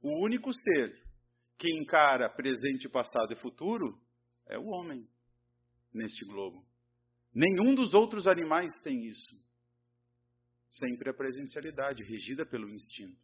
O 0.00 0.24
único 0.24 0.52
ser 0.52 1.02
que 1.58 1.70
encara 1.72 2.28
presente, 2.28 2.88
passado 2.88 3.32
e 3.32 3.36
futuro 3.36 4.00
é 4.46 4.58
o 4.58 4.66
homem 4.66 5.08
neste 5.92 6.24
globo. 6.26 6.64
Nenhum 7.34 7.74
dos 7.74 7.94
outros 7.94 8.26
animais 8.26 8.70
tem 8.82 9.06
isso. 9.06 9.40
Sempre 10.70 11.10
a 11.10 11.14
presencialidade, 11.14 12.02
regida 12.02 12.44
pelo 12.44 12.68
instinto. 12.68 13.20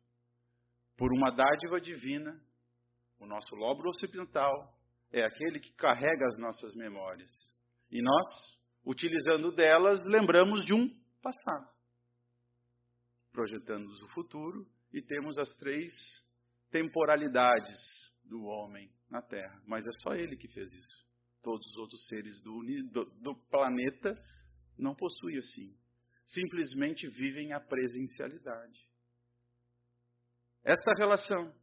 Por 0.97 1.13
uma 1.13 1.31
dádiva 1.31 1.81
divina, 1.81 2.41
o 3.19 3.27
nosso 3.27 3.55
lóbulo 3.55 3.91
ocidental 3.91 4.79
é 5.11 5.25
aquele 5.25 5.59
que 5.59 5.73
carrega 5.73 6.27
as 6.27 6.39
nossas 6.39 6.75
memórias. 6.75 7.31
E 7.91 8.03
nós, 8.03 8.27
utilizando 8.85 9.51
delas, 9.51 9.99
lembramos 10.05 10.65
de 10.65 10.75
um 10.75 10.89
passado. 11.23 11.78
Projetando-nos 13.39 14.03
o 14.03 14.09
futuro 14.09 14.67
e 14.93 15.01
temos 15.01 15.39
as 15.39 15.49
três 15.59 15.93
temporalidades 16.73 17.79
do 18.25 18.43
homem 18.43 18.91
na 19.09 19.23
Terra. 19.23 19.63
Mas 19.65 19.87
é 19.87 19.93
só 20.03 20.17
ele 20.17 20.37
que 20.37 20.49
fez 20.49 20.69
isso. 20.73 21.07
Todos 21.41 21.65
os 21.69 21.77
outros 21.77 22.05
seres 22.09 22.43
do, 22.43 22.61
do, 22.91 23.05
do 23.21 23.37
planeta 23.49 24.21
não 24.77 24.93
possuem 24.93 25.39
assim. 25.39 25.73
Simplesmente 26.27 27.07
vivem 27.07 27.53
a 27.53 27.61
presencialidade. 27.61 28.81
Esta 30.65 30.93
relação, 30.99 31.55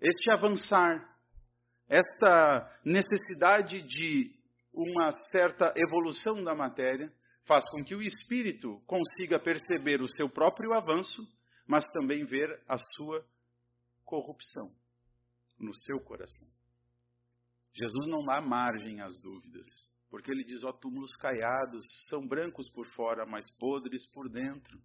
este 0.00 0.30
avançar, 0.30 1.18
esta 1.88 2.80
necessidade 2.84 3.82
de 3.82 4.32
uma 4.72 5.10
certa 5.32 5.74
evolução 5.76 6.44
da 6.44 6.54
matéria, 6.54 7.12
faz 7.50 7.68
com 7.68 7.82
que 7.82 7.96
o 7.96 8.00
espírito 8.00 8.80
consiga 8.86 9.36
perceber 9.40 10.00
o 10.00 10.08
seu 10.08 10.30
próprio 10.30 10.72
avanço, 10.72 11.20
mas 11.66 11.84
também 11.88 12.24
ver 12.24 12.48
a 12.68 12.78
sua 12.94 13.26
corrupção. 14.04 14.70
no 15.58 15.74
seu 15.74 16.00
coração. 16.00 16.48
Jesus 17.74 18.06
não 18.06 18.24
dá 18.24 18.40
margem 18.40 19.02
às 19.02 19.20
dúvidas, 19.20 19.66
porque 20.08 20.30
ele 20.30 20.44
diz: 20.44 20.62
ó, 20.62 20.72
túmulos 20.72 21.10
caiados, 21.16 21.84
são 22.08 22.26
brancos 22.26 22.70
por 22.70 22.86
fora, 22.94 23.26
mas 23.26 23.44
podres 23.58 24.06
por 24.12 24.30
dentro. 24.30 24.80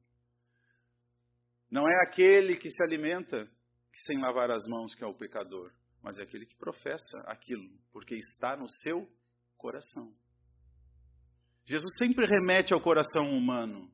Não 1.71 1.87
é 1.87 1.95
aquele 2.03 2.57
que 2.57 2.69
se 2.69 2.83
alimenta 2.83 3.45
que 3.93 4.01
sem 4.01 4.19
lavar 4.19 4.51
as 4.51 4.67
mãos 4.67 4.93
que 4.95 5.03
é 5.03 5.07
o 5.07 5.15
pecador, 5.15 5.71
mas 6.01 6.17
é 6.17 6.23
aquele 6.23 6.45
que 6.45 6.57
professa 6.57 7.19
aquilo, 7.27 7.69
porque 7.93 8.15
está 8.15 8.57
no 8.57 8.67
seu 8.67 9.07
coração. 9.55 10.13
Jesus 11.65 11.95
sempre 11.97 12.25
remete 12.25 12.73
ao 12.73 12.81
coração 12.81 13.35
humano. 13.35 13.91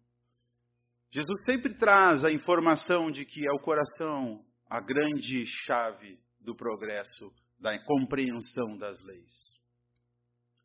Jesus 1.11 1.39
sempre 1.45 1.73
traz 1.75 2.23
a 2.23 2.31
informação 2.31 3.11
de 3.11 3.25
que 3.25 3.47
é 3.47 3.51
o 3.51 3.59
coração 3.59 4.45
a 4.69 4.79
grande 4.79 5.45
chave 5.65 6.17
do 6.39 6.55
progresso, 6.55 7.33
da 7.59 7.77
compreensão 7.83 8.77
das 8.77 8.97
leis. 9.03 9.59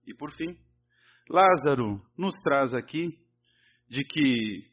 E 0.07 0.15
por 0.15 0.33
fim, 0.37 0.57
Lázaro 1.29 2.01
nos 2.17 2.35
traz 2.43 2.73
aqui 2.73 3.19
de 3.89 4.03
que, 4.05 4.71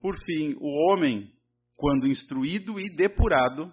por 0.00 0.16
fim, 0.24 0.54
o 0.58 0.90
homem, 0.90 1.30
quando 1.76 2.06
instruído 2.06 2.80
e 2.80 2.94
depurado, 2.94 3.70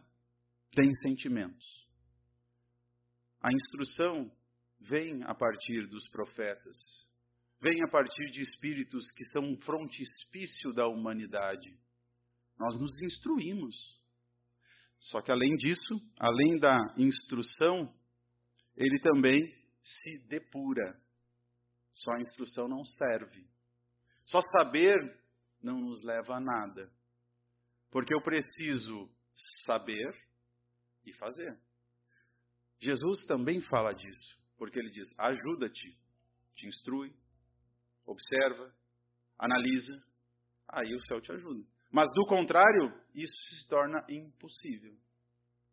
tem 0.71 0.93
sentimentos. 0.95 1.87
A 3.41 3.49
instrução 3.53 4.29
vem 4.79 5.23
a 5.23 5.33
partir 5.33 5.87
dos 5.87 6.07
profetas, 6.09 6.75
vem 7.63 7.81
a 7.81 7.87
partir 7.87 8.25
de 8.25 8.41
espíritos 8.41 9.09
que 9.11 9.23
são 9.31 9.41
um 9.41 9.57
frontispício 9.61 10.73
da 10.73 10.85
humanidade. 10.85 11.73
Nós 12.59 12.77
nos 12.77 12.91
instruímos. 13.01 13.73
Só 14.99 15.21
que 15.21 15.31
além 15.31 15.55
disso, 15.55 15.95
além 16.19 16.59
da 16.59 16.77
instrução, 16.97 17.93
ele 18.75 18.99
também 18.99 19.41
se 19.81 20.27
depura. 20.27 21.01
Só 21.91 22.11
a 22.11 22.19
instrução 22.19 22.67
não 22.67 22.83
serve. 22.83 23.47
Só 24.25 24.41
saber 24.57 24.95
não 25.61 25.79
nos 25.79 26.03
leva 26.03 26.35
a 26.35 26.41
nada. 26.41 26.91
Porque 27.89 28.13
eu 28.13 28.21
preciso 28.21 29.09
saber 29.65 30.13
e 31.05 31.13
fazer. 31.13 31.57
Jesus 32.79 33.25
também 33.25 33.61
fala 33.61 33.93
disso, 33.93 34.41
porque 34.57 34.79
ele 34.79 34.89
diz: 34.89 35.07
ajuda-te, 35.17 35.97
te 36.55 36.67
instrui, 36.67 37.13
observa, 38.05 38.73
analisa, 39.37 39.93
aí 40.67 40.93
o 40.93 41.05
céu 41.05 41.21
te 41.21 41.31
ajuda. 41.31 41.63
Mas 41.91 42.07
do 42.13 42.25
contrário, 42.25 42.91
isso 43.13 43.35
se 43.55 43.67
torna 43.67 44.05
impossível. 44.09 44.95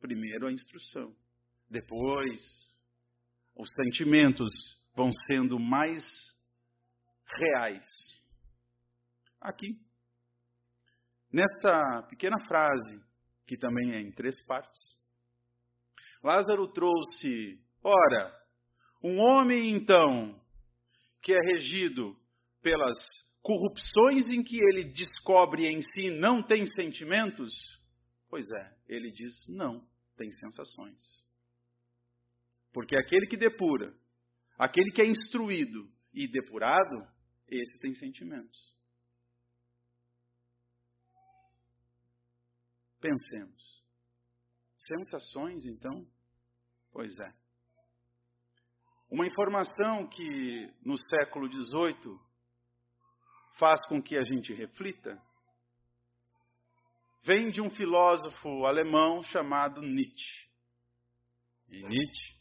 Primeiro 0.00 0.46
a 0.46 0.52
instrução, 0.52 1.14
depois 1.68 2.40
os 3.54 3.68
sentimentos 3.82 4.50
vão 4.94 5.10
sendo 5.26 5.58
mais 5.58 6.04
reais. 7.26 7.84
Aqui, 9.40 9.78
nesta 11.32 12.02
pequena 12.08 12.38
frase, 12.46 13.02
que 13.46 13.56
também 13.56 13.94
é 13.94 14.00
em 14.00 14.12
três 14.12 14.34
partes, 14.46 14.78
Lázaro 16.22 16.68
trouxe, 16.68 17.58
ora, 17.82 18.38
um 19.02 19.18
homem 19.20 19.70
então 19.70 20.38
que 21.22 21.32
é 21.32 21.40
regido 21.40 22.14
pelas 22.62 22.96
corrupções 23.42 24.26
em 24.28 24.42
que 24.42 24.56
ele 24.56 24.84
descobre 24.92 25.66
em 25.66 25.80
si 25.82 26.10
não 26.10 26.42
tem 26.42 26.66
sentimentos? 26.66 27.52
Pois 28.28 28.46
é, 28.50 28.76
ele 28.88 29.10
diz 29.10 29.32
não, 29.48 29.86
tem 30.16 30.30
sensações. 30.32 31.00
Porque 32.72 32.94
aquele 32.96 33.26
que 33.26 33.36
depura, 33.36 33.92
aquele 34.56 34.92
que 34.92 35.02
é 35.02 35.06
instruído 35.06 35.90
e 36.12 36.28
depurado, 36.28 37.08
esse 37.48 37.80
tem 37.80 37.94
sentimentos. 37.94 38.70
Pensemos. 43.00 43.84
Sensações, 44.78 45.64
então? 45.64 46.06
Pois 46.92 47.12
é. 47.18 47.34
Uma 49.10 49.26
informação 49.26 50.06
que 50.08 50.72
no 50.84 50.96
século 50.96 51.50
XVIII 51.50 52.29
faz 53.60 53.78
com 53.86 54.02
que 54.02 54.16
a 54.16 54.24
gente 54.24 54.52
reflita 54.52 55.16
vem 57.22 57.50
de 57.50 57.60
um 57.60 57.70
filósofo 57.70 58.64
alemão 58.64 59.22
chamado 59.22 59.82
Nietzsche. 59.82 60.48
E 61.68 61.82
Nietzsche 61.82 62.40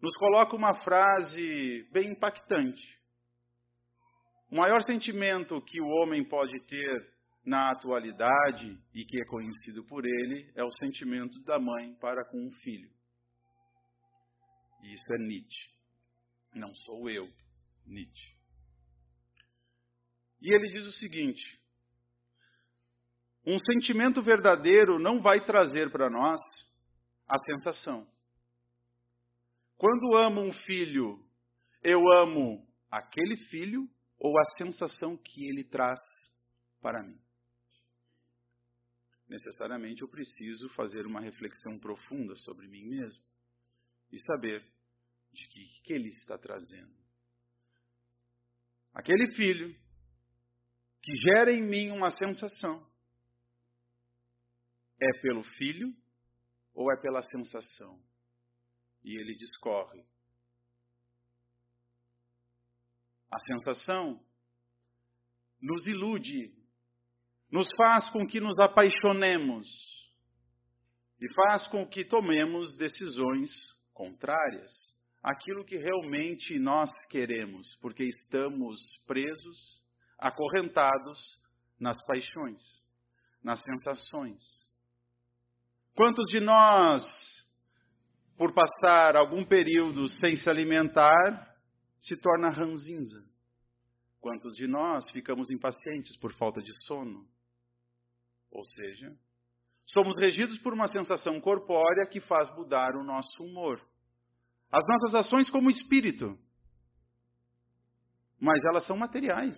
nos 0.00 0.14
coloca 0.16 0.54
uma 0.54 0.74
frase 0.82 1.88
bem 1.92 2.10
impactante. 2.10 2.82
O 4.50 4.56
maior 4.56 4.82
sentimento 4.82 5.60
que 5.62 5.80
o 5.80 5.86
homem 5.86 6.22
pode 6.28 6.60
ter 6.66 7.16
na 7.44 7.70
atualidade 7.70 8.78
e 8.92 9.04
que 9.04 9.20
é 9.20 9.24
conhecido 9.26 9.84
por 9.86 10.04
ele 10.04 10.52
é 10.54 10.64
o 10.64 10.72
sentimento 10.72 11.40
da 11.44 11.58
mãe 11.58 11.94
para 11.94 12.24
com 12.24 12.46
o 12.46 12.52
filho. 12.62 12.90
E 14.82 14.92
isso 14.92 15.14
é 15.14 15.18
Nietzsche. 15.18 15.70
Não 16.54 16.74
sou 16.74 17.08
eu, 17.08 17.28
Nietzsche. 17.86 18.35
E 20.46 20.54
ele 20.54 20.68
diz 20.68 20.86
o 20.86 20.92
seguinte: 20.92 21.60
um 23.44 23.58
sentimento 23.58 24.22
verdadeiro 24.22 24.96
não 24.96 25.20
vai 25.20 25.44
trazer 25.44 25.90
para 25.90 26.08
nós 26.08 26.38
a 27.26 27.36
sensação. 27.36 28.08
Quando 29.76 30.14
amo 30.14 30.40
um 30.40 30.52
filho, 30.52 31.20
eu 31.82 32.00
amo 32.12 32.64
aquele 32.88 33.36
filho 33.48 33.90
ou 34.20 34.38
a 34.38 34.44
sensação 34.56 35.16
que 35.16 35.48
ele 35.48 35.64
traz 35.64 35.98
para 36.80 37.02
mim? 37.02 37.20
Necessariamente 39.28 40.02
eu 40.02 40.08
preciso 40.08 40.68
fazer 40.74 41.06
uma 41.06 41.20
reflexão 41.20 41.76
profunda 41.80 42.36
sobre 42.36 42.68
mim 42.68 42.84
mesmo 42.84 43.24
e 44.12 44.18
saber 44.20 44.64
de 45.32 45.48
que, 45.48 45.80
que 45.82 45.92
ele 45.92 46.10
está 46.10 46.38
trazendo. 46.38 46.94
Aquele 48.94 49.32
filho 49.32 49.85
que 51.02 51.14
gera 51.14 51.52
em 51.52 51.62
mim 51.62 51.90
uma 51.90 52.10
sensação 52.10 52.86
é 55.00 55.20
pelo 55.20 55.42
filho 55.42 55.94
ou 56.74 56.92
é 56.92 57.00
pela 57.00 57.22
sensação? 57.22 58.00
E 59.04 59.20
ele 59.20 59.36
discorre. 59.36 60.04
A 63.30 63.38
sensação 63.40 64.20
nos 65.60 65.86
ilude, 65.86 66.52
nos 67.50 67.68
faz 67.76 68.10
com 68.10 68.26
que 68.26 68.40
nos 68.40 68.58
apaixonemos 68.58 69.66
e 71.20 71.32
faz 71.34 71.66
com 71.68 71.86
que 71.86 72.04
tomemos 72.04 72.76
decisões 72.76 73.50
contrárias 73.92 74.70
aquilo 75.26 75.64
que 75.64 75.76
realmente 75.76 76.56
nós 76.56 76.88
queremos, 77.10 77.74
porque 77.80 78.04
estamos 78.04 78.78
presos, 79.08 79.82
acorrentados 80.18 81.18
nas 81.78 81.96
paixões, 82.06 82.60
nas 83.42 83.60
sensações. 83.60 84.42
Quantos 85.94 86.28
de 86.30 86.40
nós, 86.40 87.02
por 88.36 88.52
passar 88.52 89.16
algum 89.16 89.44
período 89.44 90.08
sem 90.08 90.36
se 90.36 90.48
alimentar, 90.48 91.56
se 92.00 92.16
torna 92.16 92.50
ranzinza? 92.50 93.24
Quantos 94.20 94.54
de 94.56 94.66
nós 94.66 95.08
ficamos 95.10 95.50
impacientes 95.50 96.16
por 96.16 96.32
falta 96.34 96.60
de 96.62 96.72
sono? 96.84 97.26
Ou 98.50 98.64
seja, 98.64 99.16
somos 99.86 100.16
regidos 100.16 100.58
por 100.58 100.72
uma 100.72 100.88
sensação 100.88 101.40
corpórea 101.40 102.06
que 102.06 102.20
faz 102.20 102.54
mudar 102.56 102.96
o 102.96 103.04
nosso 103.04 103.42
humor 103.42 103.80
as 104.70 104.82
nossas 104.86 105.26
ações 105.26 105.48
como 105.50 105.70
espírito. 105.70 106.38
Mas 108.38 108.62
elas 108.64 108.86
são 108.86 108.96
materiais. 108.96 109.56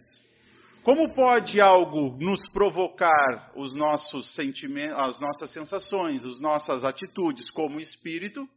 Como 0.82 1.14
pode 1.14 1.60
algo 1.60 2.16
nos 2.18 2.40
provocar 2.50 3.52
os 3.54 3.74
nossos 3.74 4.32
sentimentos, 4.34 4.98
as 4.98 5.20
nossas 5.20 5.52
sensações, 5.52 6.24
as 6.24 6.40
nossas 6.40 6.84
atitudes 6.84 7.50
como 7.50 7.80
espírito 7.80 8.48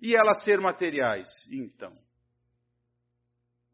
e 0.00 0.14
elas 0.14 0.44
ser 0.44 0.60
materiais? 0.60 1.28
Então, 1.50 1.96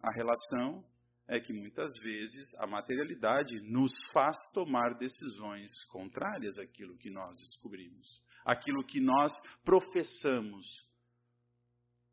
a 0.01 0.13
relação 0.15 0.85
é 1.27 1.41
que 1.41 1.53
muitas 1.53 1.91
vezes 1.99 2.53
a 2.59 2.67
materialidade 2.67 3.61
nos 3.61 3.93
faz 4.13 4.37
tomar 4.53 4.95
decisões 4.95 5.71
contrárias 5.85 6.59
àquilo 6.59 6.97
que 6.99 7.11
nós 7.11 7.37
descobrimos, 7.37 8.23
aquilo 8.45 8.85
que 8.85 9.01
nós 9.01 9.33
professamos 9.65 10.67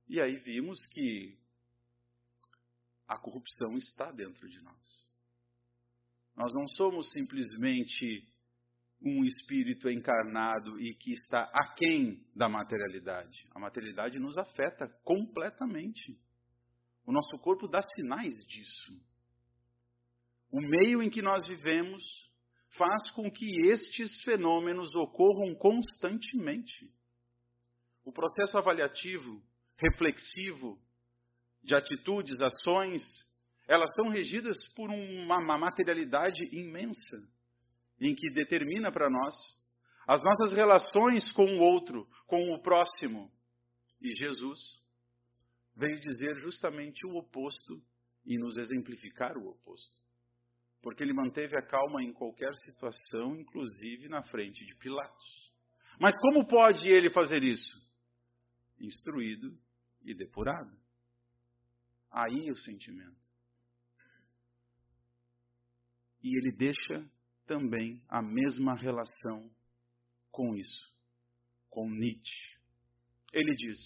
e 0.10 0.20
aí 0.20 0.38
vimos 0.38 0.88
que 0.88 1.38
a 3.08 3.16
corrupção 3.20 3.78
está 3.78 4.12
dentro 4.12 4.50
de 4.50 4.60
nós. 4.64 5.09
Nós 6.40 6.54
não 6.54 6.66
somos 6.70 7.12
simplesmente 7.12 8.26
um 9.02 9.26
espírito 9.26 9.90
encarnado 9.90 10.80
e 10.80 10.94
que 10.94 11.12
está 11.12 11.52
aquém 11.54 12.26
da 12.34 12.48
materialidade. 12.48 13.46
A 13.54 13.60
materialidade 13.60 14.18
nos 14.20 14.38
afeta 14.38 14.88
completamente. 15.04 16.18
O 17.06 17.12
nosso 17.12 17.38
corpo 17.40 17.68
dá 17.68 17.82
sinais 17.82 18.34
disso. 18.48 19.06
O 20.50 20.62
meio 20.62 21.04
em 21.04 21.10
que 21.10 21.22
nós 21.22 21.46
vivemos 21.46 22.02
faz 22.78 23.12
com 23.12 23.30
que 23.30 23.68
estes 23.68 24.24
fenômenos 24.24 24.96
ocorram 24.96 25.54
constantemente. 25.56 26.90
O 28.06 28.14
processo 28.14 28.58
avaliativo, 28.58 29.44
reflexivo, 29.76 30.82
de 31.62 31.76
atitudes, 31.76 32.40
ações, 32.40 33.04
elas 33.70 33.92
são 33.94 34.10
regidas 34.10 34.58
por 34.74 34.90
uma 34.90 35.60
materialidade 35.60 36.44
imensa 36.52 37.18
em 38.02 38.16
que 38.16 38.32
determina 38.32 38.92
para 38.92 39.12
nós 39.12 39.36
as 40.08 40.20
nossas 40.24 40.54
relações 40.54 41.32
com 41.34 41.46
o 41.46 41.60
outro, 41.60 42.10
com 42.26 42.52
o 42.52 42.60
próximo. 42.64 43.32
E 44.02 44.16
Jesus 44.16 44.58
veio 45.76 46.00
dizer 46.00 46.36
justamente 46.38 47.06
o 47.06 47.16
oposto 47.16 47.80
e 48.26 48.40
nos 48.40 48.58
exemplificar 48.58 49.38
o 49.38 49.48
oposto. 49.50 49.98
Porque 50.82 51.04
ele 51.04 51.14
manteve 51.14 51.56
a 51.56 51.62
calma 51.62 52.02
em 52.02 52.12
qualquer 52.12 52.56
situação, 52.56 53.36
inclusive 53.36 54.10
na 54.10 54.24
frente 54.24 54.66
de 54.66 54.76
Pilatos. 54.78 55.54
Mas 56.00 56.16
como 56.20 56.48
pode 56.48 56.90
ele 56.90 57.12
fazer 57.12 57.44
isso? 57.44 57.88
Instruído 58.80 59.56
e 60.02 60.16
depurado. 60.16 60.76
Aí 62.10 62.50
o 62.50 62.58
sentimento. 62.58 63.29
E 66.22 66.38
ele 66.38 66.52
deixa 66.52 67.10
também 67.46 68.04
a 68.10 68.22
mesma 68.22 68.76
relação 68.76 69.50
com 70.32 70.56
isso, 70.56 70.94
com 71.70 71.90
Nietzsche. 71.90 72.60
Ele 73.34 73.56
diz: 73.56 73.78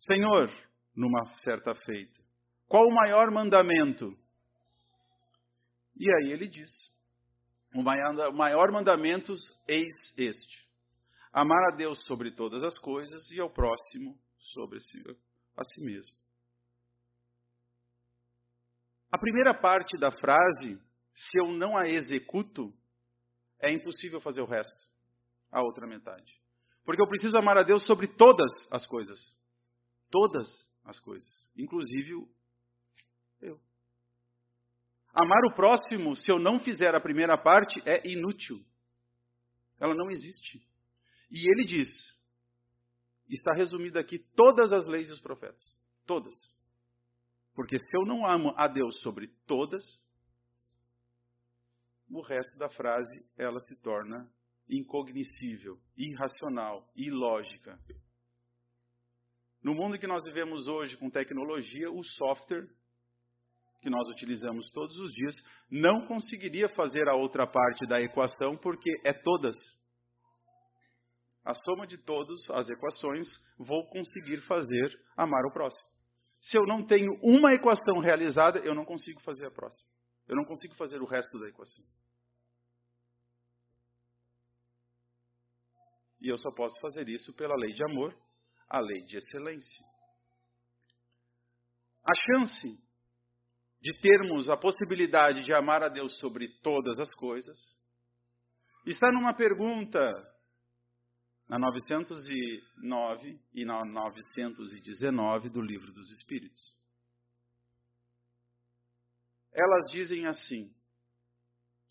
Senhor, 0.00 0.50
numa 0.94 1.24
certa 1.42 1.74
feita, 1.74 2.20
qual 2.66 2.86
o 2.86 2.94
maior 2.94 3.30
mandamento? 3.30 4.16
E 5.96 6.10
aí 6.14 6.32
ele 6.32 6.48
diz: 6.48 6.70
O 7.74 7.82
maior, 7.82 8.72
mandamento 8.72 9.34
eis 9.66 9.96
este: 10.16 10.68
amar 11.32 11.72
a 11.72 11.76
Deus 11.76 11.98
sobre 12.06 12.30
todas 12.30 12.62
as 12.62 12.78
coisas 12.78 13.30
e 13.30 13.40
ao 13.40 13.50
próximo 13.50 14.18
sobre 14.38 14.80
si, 14.80 15.02
a 15.56 15.64
si 15.64 15.84
mesmo. 15.84 16.16
A 19.10 19.18
primeira 19.18 19.54
parte 19.54 19.96
da 19.98 20.10
frase 20.10 20.87
se 21.18 21.38
eu 21.38 21.50
não 21.50 21.76
a 21.76 21.88
executo, 21.88 22.72
é 23.60 23.72
impossível 23.72 24.20
fazer 24.20 24.40
o 24.40 24.46
resto, 24.46 24.88
a 25.50 25.62
outra 25.62 25.86
metade. 25.86 26.40
Porque 26.84 27.02
eu 27.02 27.08
preciso 27.08 27.36
amar 27.36 27.58
a 27.58 27.64
Deus 27.64 27.84
sobre 27.86 28.06
todas 28.06 28.50
as 28.70 28.86
coisas. 28.86 29.18
Todas 30.10 30.48
as 30.84 30.98
coisas. 31.00 31.28
Inclusive 31.56 32.12
eu. 33.40 33.60
Amar 35.12 35.44
o 35.50 35.54
próximo, 35.54 36.14
se 36.14 36.30
eu 36.30 36.38
não 36.38 36.60
fizer 36.60 36.94
a 36.94 37.00
primeira 37.00 37.36
parte, 37.36 37.82
é 37.84 38.08
inútil. 38.08 38.64
Ela 39.80 39.94
não 39.94 40.10
existe. 40.10 40.62
E 41.30 41.50
ele 41.50 41.64
diz: 41.64 41.88
está 43.28 43.52
resumida 43.52 43.98
aqui 43.98 44.20
todas 44.36 44.72
as 44.72 44.84
leis 44.84 45.08
dos 45.08 45.20
profetas. 45.20 45.76
Todas. 46.06 46.34
Porque 47.54 47.76
se 47.76 47.96
eu 47.96 48.06
não 48.06 48.24
amo 48.24 48.54
a 48.56 48.68
Deus 48.68 49.00
sobre 49.02 49.26
todas, 49.46 49.84
o 52.10 52.22
resto 52.22 52.58
da 52.58 52.68
frase 52.70 53.14
ela 53.36 53.60
se 53.60 53.80
torna 53.82 54.30
incognoscível, 54.68 55.78
irracional, 55.96 56.86
ilógica. 56.94 57.78
No 59.62 59.74
mundo 59.74 59.98
que 59.98 60.06
nós 60.06 60.24
vivemos 60.24 60.68
hoje 60.68 60.96
com 60.96 61.10
tecnologia, 61.10 61.90
o 61.90 62.02
software 62.02 62.68
que 63.80 63.90
nós 63.90 64.08
utilizamos 64.08 64.70
todos 64.72 64.96
os 64.96 65.12
dias 65.12 65.34
não 65.70 66.06
conseguiria 66.06 66.68
fazer 66.70 67.08
a 67.08 67.14
outra 67.14 67.46
parte 67.46 67.86
da 67.86 68.00
equação 68.00 68.56
porque 68.56 68.90
é 69.04 69.12
todas. 69.12 69.56
A 71.44 71.54
soma 71.54 71.86
de 71.86 71.96
todas 71.98 72.38
as 72.50 72.68
equações 72.68 73.26
vou 73.58 73.88
conseguir 73.88 74.40
fazer 74.42 74.90
amar 75.16 75.44
o 75.46 75.52
próximo. 75.52 75.88
Se 76.40 76.56
eu 76.56 76.66
não 76.66 76.84
tenho 76.84 77.12
uma 77.22 77.52
equação 77.54 77.98
realizada, 77.98 78.58
eu 78.60 78.74
não 78.74 78.84
consigo 78.84 79.20
fazer 79.20 79.46
a 79.46 79.50
próxima. 79.50 79.88
Eu 80.28 80.36
não 80.36 80.44
consigo 80.44 80.74
fazer 80.74 81.00
o 81.00 81.06
resto 81.06 81.38
da 81.38 81.48
equação. 81.48 81.84
E 86.20 86.28
eu 86.28 86.36
só 86.36 86.50
posso 86.50 86.78
fazer 86.80 87.08
isso 87.08 87.32
pela 87.34 87.56
lei 87.56 87.72
de 87.72 87.82
amor, 87.84 88.14
a 88.68 88.80
lei 88.80 89.02
de 89.04 89.16
excelência. 89.16 89.84
A 92.04 92.14
chance 92.14 92.88
de 93.80 93.92
termos 94.00 94.48
a 94.48 94.56
possibilidade 94.56 95.44
de 95.44 95.52
amar 95.52 95.82
a 95.82 95.88
Deus 95.88 96.18
sobre 96.18 96.48
todas 96.60 96.98
as 96.98 97.08
coisas 97.14 97.56
está 98.84 99.10
numa 99.12 99.34
pergunta 99.34 100.12
na 101.48 101.58
909 101.58 103.40
e 103.54 103.64
na 103.64 103.84
919 103.84 105.48
do 105.48 105.62
Livro 105.62 105.92
dos 105.92 106.10
Espíritos. 106.12 106.77
Elas 109.60 109.90
dizem 109.90 110.24
assim, 110.24 110.72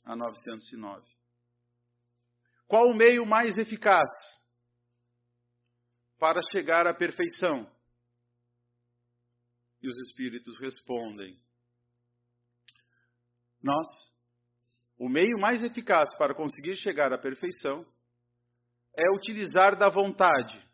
a 0.05 0.15
909. 0.15 1.05
Qual 2.65 2.87
o 2.87 2.95
meio 2.95 3.25
mais 3.25 3.57
eficaz 3.57 4.09
para 6.17 6.39
chegar 6.49 6.87
à 6.87 6.93
perfeição? 6.93 7.69
E 9.81 9.89
os 9.89 9.97
espíritos 10.07 10.57
respondem: 10.59 11.37
Nós, 13.61 13.87
o 14.97 15.09
meio 15.09 15.37
mais 15.37 15.61
eficaz 15.61 16.15
para 16.17 16.33
conseguir 16.33 16.75
chegar 16.77 17.11
à 17.11 17.17
perfeição 17.17 17.85
é 18.95 19.11
utilizar 19.13 19.77
da 19.77 19.89
vontade. 19.89 20.65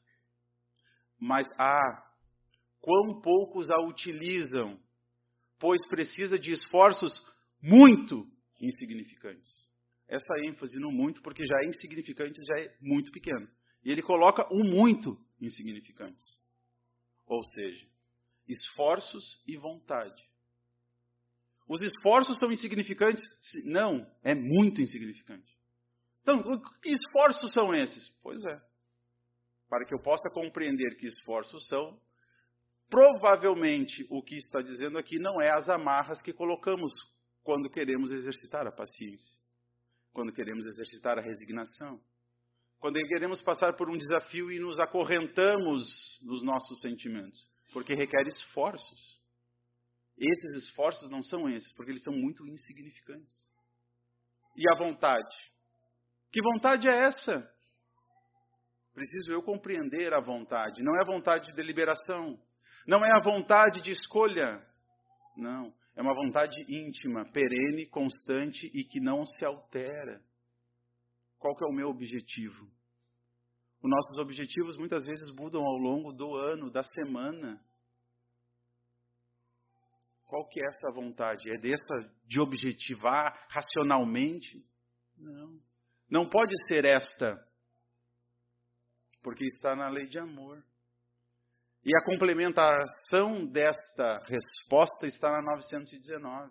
Mas, 1.20 1.48
ah, 1.58 2.14
quão 2.80 3.20
poucos 3.20 3.68
a 3.72 3.80
utilizam 3.82 4.83
pois 5.64 5.80
precisa 5.88 6.38
de 6.38 6.52
esforços 6.52 7.14
muito 7.62 8.30
insignificantes. 8.60 9.50
Essa 10.10 10.38
ênfase 10.46 10.78
no 10.78 10.92
muito, 10.92 11.22
porque 11.22 11.42
já 11.48 11.58
é 11.64 11.70
insignificante, 11.70 12.38
já 12.46 12.60
é 12.60 12.78
muito 12.82 13.14
pequeno. 13.14 13.48
E 13.82 13.90
ele 13.90 14.02
coloca 14.02 14.46
o 14.54 14.62
muito 14.62 15.18
insignificantes. 15.40 16.38
Ou 17.26 17.42
seja, 17.46 17.88
esforços 18.46 19.42
e 19.48 19.56
vontade. 19.56 20.22
Os 21.70 21.82
esforços 21.82 22.38
são 22.40 22.52
insignificantes? 22.52 23.24
Não, 23.64 24.06
é 24.22 24.36
muito 24.36 24.82
insignificante. 24.82 25.50
Então, 26.24 26.42
que 26.82 26.90
esforços 26.90 27.54
são 27.54 27.74
esses? 27.74 28.10
Pois 28.22 28.44
é. 28.44 28.62
Para 29.70 29.86
que 29.86 29.96
eu 29.96 30.02
possa 30.02 30.30
compreender 30.34 30.98
que 30.98 31.08
esforços 31.08 31.66
são, 31.70 31.98
Provavelmente 32.94 34.06
o 34.08 34.22
que 34.22 34.36
está 34.36 34.62
dizendo 34.62 35.00
aqui 35.00 35.18
não 35.18 35.42
é 35.42 35.50
as 35.50 35.68
amarras 35.68 36.22
que 36.22 36.32
colocamos 36.32 36.92
quando 37.42 37.68
queremos 37.68 38.12
exercitar 38.12 38.68
a 38.68 38.72
paciência, 38.72 39.36
quando 40.12 40.32
queremos 40.32 40.64
exercitar 40.68 41.18
a 41.18 41.22
resignação, 41.24 42.00
quando 42.78 43.00
queremos 43.08 43.42
passar 43.42 43.76
por 43.76 43.90
um 43.90 43.98
desafio 43.98 44.52
e 44.52 44.60
nos 44.60 44.80
acorrentamos 44.80 45.82
nos 46.22 46.44
nossos 46.44 46.82
sentimentos, 46.82 47.40
porque 47.74 47.96
requer 47.96 48.28
esforços. 48.28 49.20
Esses 50.16 50.64
esforços 50.64 51.10
não 51.10 51.24
são 51.24 51.50
esses, 51.50 51.74
porque 51.74 51.94
eles 51.94 52.04
são 52.04 52.14
muito 52.14 52.46
insignificantes. 52.46 53.34
E 54.56 54.72
a 54.72 54.78
vontade? 54.78 55.36
Que 56.32 56.40
vontade 56.44 56.88
é 56.88 56.96
essa? 57.08 57.52
Preciso 58.94 59.32
eu 59.32 59.42
compreender 59.42 60.14
a 60.14 60.20
vontade. 60.20 60.84
Não 60.84 60.96
é 61.02 61.04
vontade 61.04 61.48
de 61.48 61.56
deliberação, 61.56 62.40
não 62.88 63.06
é 63.06 63.12
a 63.16 63.22
vontade 63.22 63.82
de 63.82 63.92
escolha. 63.92 64.66
Não. 65.36 65.74
É 65.96 66.02
uma 66.02 66.14
vontade 66.14 66.56
íntima, 66.68 67.26
perene, 67.32 67.88
constante 67.88 68.66
e 68.74 68.84
que 68.84 69.00
não 69.00 69.26
se 69.26 69.46
altera. 69.46 70.22
Qual 71.38 71.56
que 71.56 71.64
é 71.64 71.68
o 71.68 71.74
meu 71.74 71.90
objetivo? 71.90 72.68
Os 73.82 73.90
nossos 73.90 74.18
objetivos 74.18 74.78
muitas 74.78 75.04
vezes 75.04 75.36
mudam 75.36 75.64
ao 75.64 75.78
longo 75.78 76.14
do 76.14 76.36
ano, 76.36 76.72
da 76.72 76.84
semana. 76.84 77.62
Qual 80.26 80.48
que 80.48 80.64
é 80.64 80.68
essa 80.68 80.92
vontade? 80.96 81.50
É 81.50 81.58
dessa 81.58 82.12
de 82.26 82.40
objetivar 82.40 83.46
racionalmente? 83.50 84.66
Não. 85.18 85.62
Não 86.10 86.30
pode 86.30 86.54
ser 86.68 86.86
esta, 86.86 87.46
porque 89.22 89.46
está 89.46 89.76
na 89.76 89.90
lei 89.90 90.08
de 90.08 90.18
amor. 90.18 90.64
E 91.86 91.94
a 91.98 92.06
complementação 92.06 93.46
desta 93.46 94.20
resposta 94.26 95.06
está 95.06 95.30
na 95.30 95.42
919. 95.42 96.50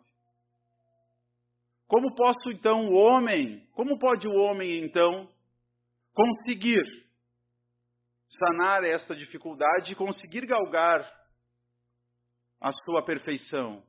Como 1.87 2.14
posso 2.14 2.51
então 2.51 2.88
o 2.88 2.95
homem, 2.95 3.66
como 3.73 3.99
pode 3.99 4.29
o 4.29 4.35
homem 4.35 4.85
então 4.85 5.33
conseguir 6.12 6.83
sanar 8.29 8.85
esta 8.85 9.16
dificuldade 9.16 9.92
e 9.92 9.97
conseguir 9.97 10.45
galgar 10.47 11.11
a 12.61 12.71
sua 12.85 13.03
perfeição? 13.03 13.83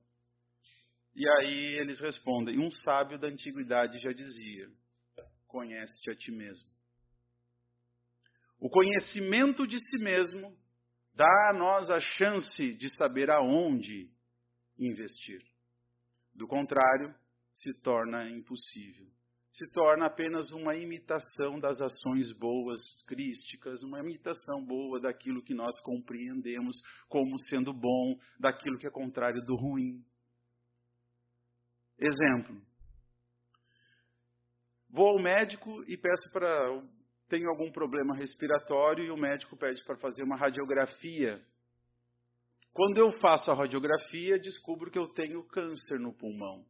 E 1.13 1.27
aí 1.29 1.75
eles 1.77 1.99
respondem: 1.99 2.58
um 2.58 2.71
sábio 2.71 3.19
da 3.19 3.27
antiguidade 3.27 3.99
já 3.99 4.13
dizia: 4.13 4.69
conhece-te 5.47 6.10
a 6.10 6.15
ti 6.15 6.32
mesmo. 6.32 6.71
O 8.62 8.69
conhecimento 8.69 9.67
de 9.67 9.77
si 9.77 10.01
mesmo 10.01 10.62
dá 11.13 11.49
a 11.49 11.54
nós 11.54 11.89
a 11.89 11.99
chance 11.99 12.76
de 12.76 12.89
saber 12.95 13.30
aonde 13.30 14.10
investir. 14.78 15.41
Do 16.34 16.47
contrário, 16.47 17.13
se 17.56 17.73
torna 17.82 18.30
impossível. 18.30 19.08
Se 19.52 19.71
torna 19.71 20.08
apenas 20.08 20.52
uma 20.52 20.76
imitação 20.76 21.60
das 21.60 21.80
ações 21.80 22.32
boas 22.39 22.82
crísticas, 23.06 23.84
uma 23.84 23.99
imitação 23.99 24.65
boa 24.65 24.99
daquilo 24.99 25.43
que 25.43 25.54
nós 25.54 25.80
compreendemos 25.82 26.76
como 27.08 27.38
sendo 27.45 27.71
bom, 27.71 28.17
daquilo 28.39 28.80
que 28.80 28.88
é 28.88 28.89
contrário 28.89 29.45
do 29.45 29.56
ruim. 29.56 30.04
Exemplo. 31.99 32.60
Vou 34.89 35.10
ao 35.10 35.19
médico 35.19 35.84
e 35.88 35.97
peço 35.97 36.32
para. 36.32 36.82
Tenho 37.27 37.49
algum 37.49 37.71
problema 37.71 38.15
respiratório 38.15 39.05
e 39.05 39.12
o 39.12 39.17
médico 39.17 39.57
pede 39.57 39.83
para 39.83 39.97
fazer 39.97 40.23
uma 40.23 40.36
radiografia. 40.36 41.43
Quando 42.73 42.97
eu 42.97 43.12
faço 43.19 43.51
a 43.51 43.55
radiografia, 43.55 44.39
descubro 44.39 44.91
que 44.91 44.97
eu 44.97 45.07
tenho 45.07 45.47
câncer 45.47 45.99
no 45.99 46.13
pulmão. 46.13 46.65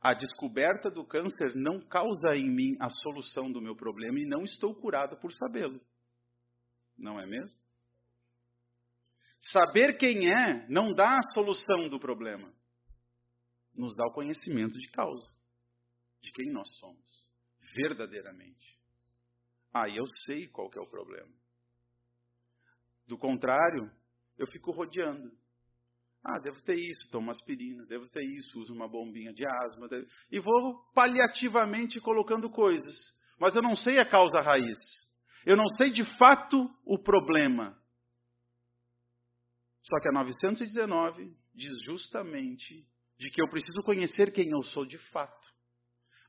A 0.00 0.14
descoberta 0.14 0.90
do 0.90 1.04
câncer 1.04 1.54
não 1.54 1.80
causa 1.80 2.36
em 2.36 2.48
mim 2.48 2.76
a 2.80 2.90
solução 2.90 3.50
do 3.50 3.60
meu 3.60 3.76
problema 3.76 4.18
e 4.18 4.26
não 4.26 4.42
estou 4.42 4.74
curado 4.74 5.16
por 5.16 5.32
sabê-lo. 5.32 5.80
Não 6.98 7.20
é 7.20 7.26
mesmo? 7.26 7.56
Saber 9.50 9.96
quem 9.98 10.28
é 10.28 10.66
não 10.68 10.92
dá 10.92 11.18
a 11.18 11.32
solução 11.34 11.88
do 11.88 11.98
problema. 11.98 12.52
Nos 13.74 13.94
dá 13.96 14.06
o 14.06 14.12
conhecimento 14.12 14.78
de 14.78 14.88
causa, 14.90 15.26
de 16.20 16.30
quem 16.32 16.50
nós 16.52 16.68
somos, 16.78 17.26
verdadeiramente. 17.74 18.78
Aí 19.72 19.96
eu 19.96 20.06
sei 20.26 20.48
qual 20.48 20.70
é 20.74 20.80
o 20.80 20.86
problema. 20.86 21.32
Do 23.06 23.16
contrário, 23.18 23.90
eu 24.38 24.46
fico 24.46 24.70
rodeando. 24.70 25.32
Ah, 26.24 26.38
devo 26.38 26.62
ter 26.62 26.76
isso, 26.76 27.10
tomo 27.10 27.30
aspirina, 27.30 27.84
devo 27.86 28.08
ter 28.08 28.22
isso, 28.22 28.60
uso 28.60 28.72
uma 28.72 28.88
bombinha 28.88 29.32
de 29.32 29.44
asma. 29.46 29.88
Devo... 29.88 30.06
E 30.30 30.38
vou 30.38 30.84
paliativamente 30.94 32.00
colocando 32.00 32.48
coisas. 32.48 32.96
Mas 33.40 33.56
eu 33.56 33.62
não 33.62 33.74
sei 33.74 33.98
a 33.98 34.08
causa 34.08 34.40
raiz. 34.40 34.78
Eu 35.44 35.56
não 35.56 35.66
sei 35.76 35.90
de 35.90 36.04
fato 36.16 36.70
o 36.84 36.98
problema. 36.98 37.76
Só 39.82 39.98
que 40.00 40.08
a 40.08 40.12
919 40.12 41.36
diz 41.54 41.74
justamente 41.84 42.86
de 43.18 43.30
que 43.30 43.42
eu 43.42 43.50
preciso 43.50 43.82
conhecer 43.84 44.32
quem 44.32 44.50
eu 44.50 44.62
sou 44.62 44.86
de 44.86 44.98
fato, 45.10 45.48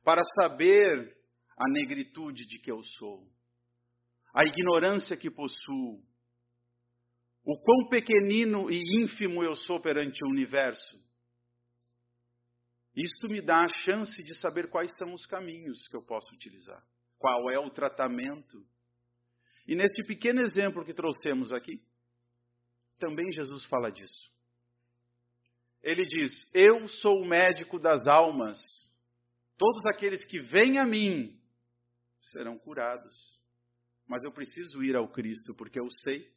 para 0.04 0.22
saber 0.40 1.16
a 1.56 1.70
negritude 1.70 2.46
de 2.46 2.58
que 2.58 2.70
eu 2.70 2.82
sou, 2.98 3.26
a 4.34 4.42
ignorância 4.44 5.16
que 5.16 5.30
possuo, 5.30 6.02
o 7.44 7.56
quão 7.60 7.88
pequenino 7.88 8.68
e 8.68 8.82
ínfimo 9.00 9.44
eu 9.44 9.54
sou 9.54 9.80
perante 9.80 10.24
o 10.24 10.28
universo. 10.28 11.04
Isto 12.96 13.28
me 13.28 13.40
dá 13.40 13.62
a 13.62 13.78
chance 13.84 14.22
de 14.24 14.34
saber 14.40 14.68
quais 14.68 14.90
são 14.98 15.14
os 15.14 15.24
caminhos 15.26 15.86
que 15.86 15.96
eu 15.96 16.02
posso 16.02 16.34
utilizar, 16.34 16.84
qual 17.16 17.48
é 17.50 17.58
o 17.58 17.70
tratamento. 17.70 18.66
E 19.66 19.76
neste 19.76 20.02
pequeno 20.02 20.40
exemplo 20.40 20.84
que 20.84 20.94
trouxemos 20.94 21.52
aqui, 21.52 21.80
também 22.98 23.30
Jesus 23.30 23.64
fala 23.66 23.90
disso. 23.90 24.32
Ele 25.82 26.04
diz: 26.04 26.50
Eu 26.54 26.88
sou 26.88 27.20
o 27.20 27.26
médico 27.26 27.78
das 27.78 28.06
almas. 28.06 28.58
Todos 29.56 29.84
aqueles 29.86 30.24
que 30.24 30.40
vêm 30.40 30.78
a 30.78 30.86
mim 30.86 31.38
serão 32.32 32.58
curados. 32.58 33.14
Mas 34.06 34.22
eu 34.24 34.32
preciso 34.32 34.82
ir 34.82 34.96
ao 34.96 35.08
Cristo, 35.08 35.54
porque 35.54 35.80
eu 35.80 35.88
sei 36.04 36.30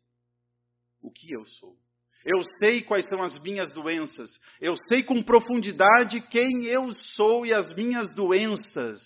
o 1.01 1.12
que 1.12 1.32
eu 1.34 1.45
sou. 1.45 1.77
Eu 2.25 2.43
sei 2.60 2.84
quais 2.84 3.06
são 3.06 3.23
as 3.23 3.41
minhas 3.41 3.71
doenças. 3.71 4.30
Eu 4.60 4.75
sei 4.89 5.03
com 5.03 5.23
profundidade 5.23 6.21
quem 6.30 6.65
eu 6.65 6.91
sou 7.15 7.45
e 7.45 7.53
as 7.53 7.75
minhas 7.75 8.13
doenças. 8.15 8.99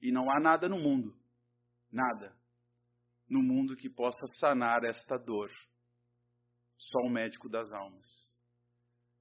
E 0.00 0.12
não 0.12 0.30
há 0.30 0.40
nada 0.40 0.68
no 0.68 0.78
mundo, 0.78 1.14
nada 1.90 2.34
no 3.28 3.42
mundo 3.42 3.76
que 3.76 3.88
possa 3.88 4.26
sanar 4.34 4.84
esta 4.84 5.16
dor. 5.16 5.50
Só 6.76 6.98
o 7.06 7.10
médico 7.10 7.48
das 7.48 7.72
almas. 7.72 8.06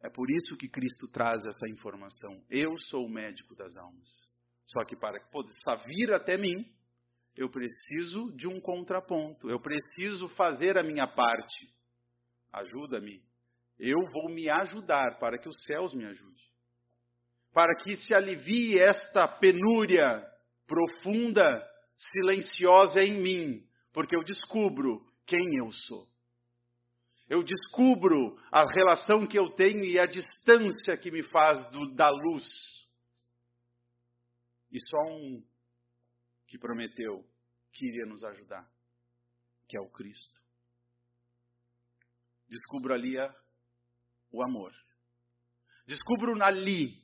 É 0.02 0.10
por 0.10 0.30
isso 0.30 0.58
que 0.58 0.68
Cristo 0.68 1.08
traz 1.08 1.46
essa 1.46 1.70
informação. 1.70 2.44
Eu 2.50 2.78
sou 2.78 3.06
o 3.06 3.10
médico 3.10 3.56
das 3.56 3.76
almas. 3.78 4.08
Só 4.66 4.84
que 4.86 4.96
para 4.96 5.20
que 5.20 5.32
possa 5.32 5.76
vir 5.86 6.14
até 6.14 6.38
mim, 6.38 6.66
eu 7.36 7.50
preciso 7.50 8.32
de 8.36 8.48
um 8.48 8.60
contraponto. 8.60 9.50
Eu 9.50 9.60
preciso 9.60 10.30
fazer 10.30 10.78
a 10.78 10.84
minha 10.84 11.08
parte. 11.08 11.70
Ajuda-me. 12.52 13.24
Eu 13.80 14.00
vou 14.12 14.30
me 14.30 14.50
ajudar 14.50 15.18
para 15.20 15.38
que 15.38 15.50
os 15.50 15.64
céus 15.66 15.94
me 15.94 16.06
ajudem. 16.06 16.44
Para 17.52 17.74
que 17.84 17.96
se 17.98 18.14
alivie 18.14 18.80
esta 18.80 19.28
penúria 19.28 20.24
profunda, 20.68 21.46
silenciosa 21.98 23.04
em 23.04 23.22
mim, 23.22 23.68
porque 23.92 24.16
eu 24.16 24.24
descubro 24.24 25.06
quem 25.26 25.58
eu 25.58 25.72
sou. 25.72 26.08
Eu 27.30 27.42
descubro 27.42 28.38
a 28.52 28.66
relação 28.66 29.26
que 29.26 29.38
eu 29.38 29.50
tenho 29.52 29.84
e 29.84 29.98
a 29.98 30.06
distância 30.06 30.98
que 30.98 31.10
me 31.10 31.24
faz 31.24 31.70
do, 31.72 31.94
da 31.96 32.10
luz. 32.10 32.48
E 34.72 34.80
só 34.88 34.98
um 35.08 35.44
que 36.54 36.60
prometeu 36.60 37.28
que 37.72 37.88
iria 37.88 38.06
nos 38.06 38.24
ajudar, 38.24 38.72
que 39.68 39.76
é 39.76 39.82
o 39.82 39.90
Cristo. 39.90 40.40
Descubro 42.48 42.94
ali 42.94 43.16
o 44.32 44.44
amor. 44.44 44.72
Descubro 45.88 46.40
ali, 46.44 47.04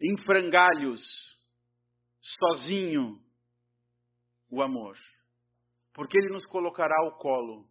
em 0.00 0.16
frangalhos, 0.24 1.02
sozinho, 2.22 3.22
o 4.48 4.62
amor. 4.62 4.96
Porque 5.92 6.18
Ele 6.18 6.32
nos 6.32 6.46
colocará 6.46 6.94
ao 7.02 7.18
colo. 7.18 7.70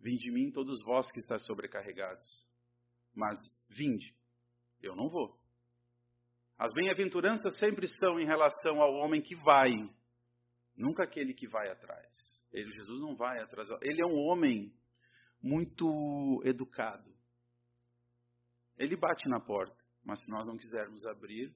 Vinde 0.00 0.24
de 0.24 0.32
mim 0.32 0.50
todos 0.50 0.82
vós 0.82 1.08
que 1.12 1.20
estáis 1.20 1.46
sobrecarregados. 1.46 2.26
Mas 3.14 3.38
vinde, 3.68 4.12
eu 4.80 4.96
não 4.96 5.08
vou. 5.08 5.40
As 6.58 6.72
bem-aventuranças 6.72 7.58
sempre 7.58 7.86
são 7.86 8.18
em 8.18 8.24
relação 8.24 8.80
ao 8.80 8.94
homem 8.94 9.20
que 9.20 9.34
vai, 9.34 9.72
nunca 10.74 11.04
aquele 11.04 11.34
que 11.34 11.46
vai 11.46 11.68
atrás. 11.68 12.14
Ele, 12.50 12.72
Jesus 12.72 13.00
não 13.00 13.14
vai 13.14 13.38
atrás. 13.40 13.68
Ele 13.82 14.00
é 14.00 14.06
um 14.06 14.16
homem 14.16 14.74
muito 15.42 16.42
educado. 16.44 17.14
Ele 18.78 18.96
bate 18.96 19.28
na 19.28 19.38
porta, 19.38 19.76
mas 20.02 20.20
se 20.20 20.30
nós 20.30 20.46
não 20.46 20.56
quisermos 20.56 21.04
abrir, 21.06 21.54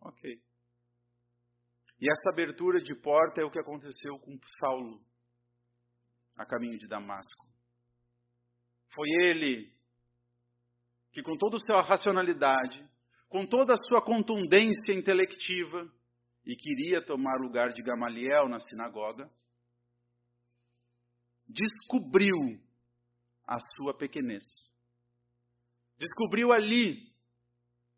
ok. 0.00 0.42
E 2.00 2.10
essa 2.10 2.30
abertura 2.32 2.80
de 2.80 2.94
porta 3.00 3.42
é 3.42 3.44
o 3.44 3.50
que 3.50 3.60
aconteceu 3.60 4.18
com 4.20 4.38
Saulo 4.58 5.04
a 6.38 6.46
caminho 6.46 6.78
de 6.78 6.88
Damasco. 6.88 7.46
Foi 8.94 9.08
ele 9.22 9.70
que, 11.12 11.22
com 11.22 11.36
toda 11.36 11.56
a 11.56 11.60
sua 11.60 11.82
racionalidade, 11.82 12.89
com 13.30 13.46
toda 13.46 13.74
a 13.74 13.76
sua 13.88 14.02
contundência 14.02 14.92
intelectiva 14.92 15.88
e 16.44 16.56
queria 16.56 17.00
tomar 17.00 17.40
lugar 17.40 17.72
de 17.72 17.80
Gamaliel 17.80 18.48
na 18.48 18.58
sinagoga, 18.58 19.30
descobriu 21.46 22.36
a 23.46 23.58
sua 23.76 23.94
pequenez. 23.94 24.42
Descobriu 25.96 26.52
ali 26.52 27.08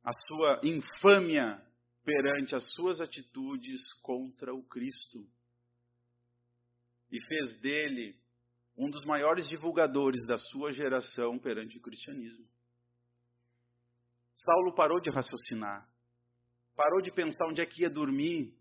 a 0.04 0.12
sua 0.28 0.60
infâmia 0.62 1.60
perante 2.04 2.54
as 2.54 2.70
suas 2.74 3.00
atitudes 3.00 3.80
contra 4.02 4.54
o 4.54 4.62
Cristo. 4.64 5.26
E 7.10 7.18
fez 7.24 7.58
dele 7.62 8.20
um 8.76 8.90
dos 8.90 9.04
maiores 9.06 9.48
divulgadores 9.48 10.22
da 10.26 10.36
sua 10.36 10.72
geração 10.72 11.38
perante 11.38 11.78
o 11.78 11.80
cristianismo. 11.80 12.51
Saulo 14.44 14.74
parou 14.74 15.00
de 15.00 15.11
raciocinar, 15.11 15.88
parou 16.74 17.00
de 17.00 17.12
pensar 17.12 17.46
onde 17.46 17.61
é 17.61 17.66
que 17.66 17.83
ia 17.83 17.90
dormir. 17.90 18.55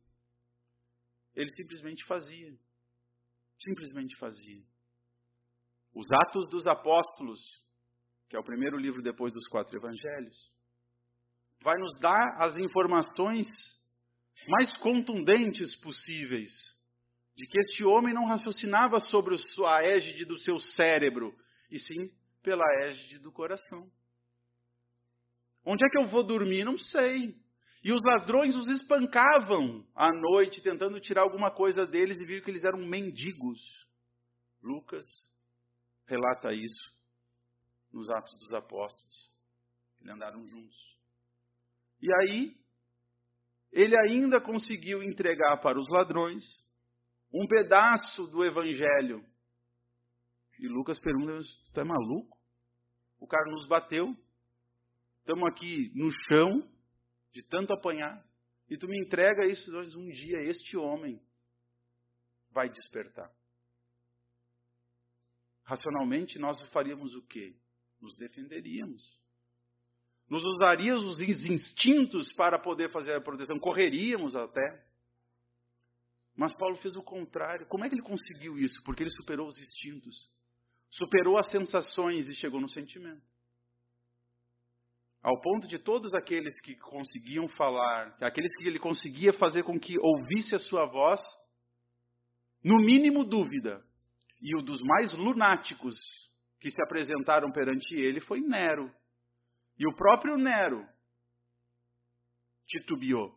Ele 1.33 1.51
simplesmente 1.55 2.05
fazia. 2.05 2.57
Simplesmente 3.59 4.15
fazia. 4.17 4.61
Os 5.93 6.05
Atos 6.11 6.49
dos 6.49 6.67
Apóstolos 6.67 7.39
que 8.31 8.37
é 8.37 8.39
o 8.39 8.43
primeiro 8.45 8.77
livro 8.77 9.01
depois 9.01 9.33
dos 9.33 9.45
quatro 9.49 9.75
evangelhos, 9.75 10.49
vai 11.61 11.77
nos 11.77 11.99
dar 11.99 12.41
as 12.41 12.57
informações 12.57 13.45
mais 14.47 14.73
contundentes 14.77 15.75
possíveis 15.81 16.49
de 17.35 17.45
que 17.45 17.59
este 17.59 17.83
homem 17.83 18.13
não 18.13 18.25
raciocinava 18.25 19.01
sobre 19.01 19.35
a 19.67 19.83
égide 19.83 20.23
do 20.23 20.37
seu 20.37 20.61
cérebro, 20.61 21.35
e 21.69 21.77
sim 21.77 22.09
pela 22.41 22.63
égide 22.85 23.19
do 23.19 23.33
coração. 23.33 23.91
Onde 25.65 25.85
é 25.85 25.89
que 25.89 25.97
eu 25.97 26.07
vou 26.07 26.23
dormir? 26.23 26.63
Não 26.63 26.77
sei. 26.77 27.35
E 27.83 27.91
os 27.91 28.01
ladrões 28.03 28.55
os 28.55 28.67
espancavam 28.67 29.85
à 29.95 30.11
noite, 30.11 30.61
tentando 30.61 30.99
tirar 30.99 31.21
alguma 31.21 31.49
coisa 31.51 31.85
deles, 31.85 32.17
e 32.19 32.25
viram 32.25 32.43
que 32.43 32.51
eles 32.51 32.63
eram 32.63 32.79
mendigos. 32.79 33.59
Lucas 34.61 35.05
relata 36.05 36.53
isso 36.53 36.93
nos 37.91 38.09
Atos 38.09 38.33
dos 38.39 38.53
Apóstolos. 38.53 39.31
Eles 39.99 40.13
andaram 40.13 40.45
juntos. 40.47 40.97
E 42.01 42.07
aí, 42.13 42.55
ele 43.71 43.97
ainda 43.97 44.41
conseguiu 44.41 45.01
entregar 45.01 45.57
para 45.61 45.79
os 45.79 45.87
ladrões 45.89 46.43
um 47.33 47.47
pedaço 47.47 48.27
do 48.27 48.43
Evangelho. 48.43 49.25
E 50.59 50.67
Lucas 50.67 50.99
pergunta: 50.99 51.39
Tu 51.73 51.79
é 51.79 51.83
maluco? 51.83 52.37
O 53.19 53.27
cara 53.27 53.49
nos 53.51 53.67
bateu, 53.67 54.15
estamos 55.31 55.47
aqui 55.49 55.91
no 55.95 56.11
chão, 56.27 56.69
de 57.33 57.41
tanto 57.43 57.73
apanhar, 57.73 58.21
e 58.69 58.77
tu 58.77 58.87
me 58.87 58.99
entrega 58.99 59.45
isso, 59.45 59.71
nós 59.71 59.95
um 59.95 60.09
dia 60.09 60.41
este 60.41 60.75
homem 60.75 61.21
vai 62.51 62.69
despertar. 62.69 63.31
Racionalmente, 65.63 66.37
nós 66.37 66.61
faríamos 66.71 67.15
o 67.15 67.21
quê? 67.27 67.55
Nos 68.01 68.17
defenderíamos. 68.17 69.01
Nos 70.29 70.43
usaríamos 70.43 71.05
os 71.05 71.21
instintos 71.21 72.31
para 72.33 72.59
poder 72.59 72.89
fazer 72.91 73.13
a 73.13 73.21
proteção, 73.21 73.57
correríamos 73.57 74.35
até. 74.35 74.85
Mas 76.35 76.57
Paulo 76.57 76.75
fez 76.77 76.95
o 76.95 77.03
contrário. 77.03 77.67
Como 77.67 77.85
é 77.85 77.89
que 77.89 77.95
ele 77.95 78.01
conseguiu 78.01 78.57
isso? 78.57 78.81
Porque 78.83 79.03
ele 79.03 79.11
superou 79.11 79.47
os 79.47 79.57
instintos, 79.57 80.29
superou 80.89 81.37
as 81.37 81.49
sensações 81.51 82.27
e 82.27 82.35
chegou 82.35 82.59
no 82.59 82.69
sentimento. 82.69 83.30
Ao 85.23 85.39
ponto 85.39 85.67
de 85.67 85.77
todos 85.77 86.11
aqueles 86.13 86.59
que 86.63 86.75
conseguiam 86.77 87.47
falar, 87.49 88.17
aqueles 88.21 88.51
que 88.57 88.67
ele 88.67 88.79
conseguia 88.79 89.31
fazer 89.33 89.63
com 89.63 89.79
que 89.79 89.95
ouvisse 89.99 90.55
a 90.55 90.59
sua 90.59 90.85
voz, 90.85 91.21
no 92.63 92.77
mínimo 92.77 93.23
dúvida. 93.23 93.83
E 94.41 94.57
o 94.57 94.63
dos 94.63 94.81
mais 94.81 95.15
lunáticos 95.15 95.95
que 96.59 96.71
se 96.71 96.81
apresentaram 96.83 97.51
perante 97.51 97.93
ele 97.93 98.19
foi 98.19 98.41
Nero. 98.41 98.91
E 99.77 99.87
o 99.87 99.95
próprio 99.95 100.37
Nero 100.37 100.83
titubeou. 102.67 103.31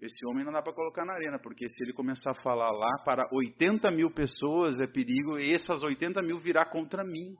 Esse 0.00 0.26
homem 0.26 0.46
não 0.46 0.52
dá 0.52 0.62
para 0.62 0.72
colocar 0.72 1.04
na 1.04 1.12
arena, 1.12 1.38
porque 1.38 1.68
se 1.68 1.84
ele 1.84 1.92
começar 1.92 2.30
a 2.30 2.42
falar 2.42 2.70
lá 2.70 3.02
para 3.04 3.28
80 3.30 3.90
mil 3.90 4.10
pessoas 4.10 4.80
é 4.80 4.86
perigo, 4.86 5.38
e 5.38 5.54
essas 5.54 5.82
80 5.82 6.22
mil 6.22 6.38
virá 6.38 6.64
contra 6.64 7.04
mim. 7.04 7.34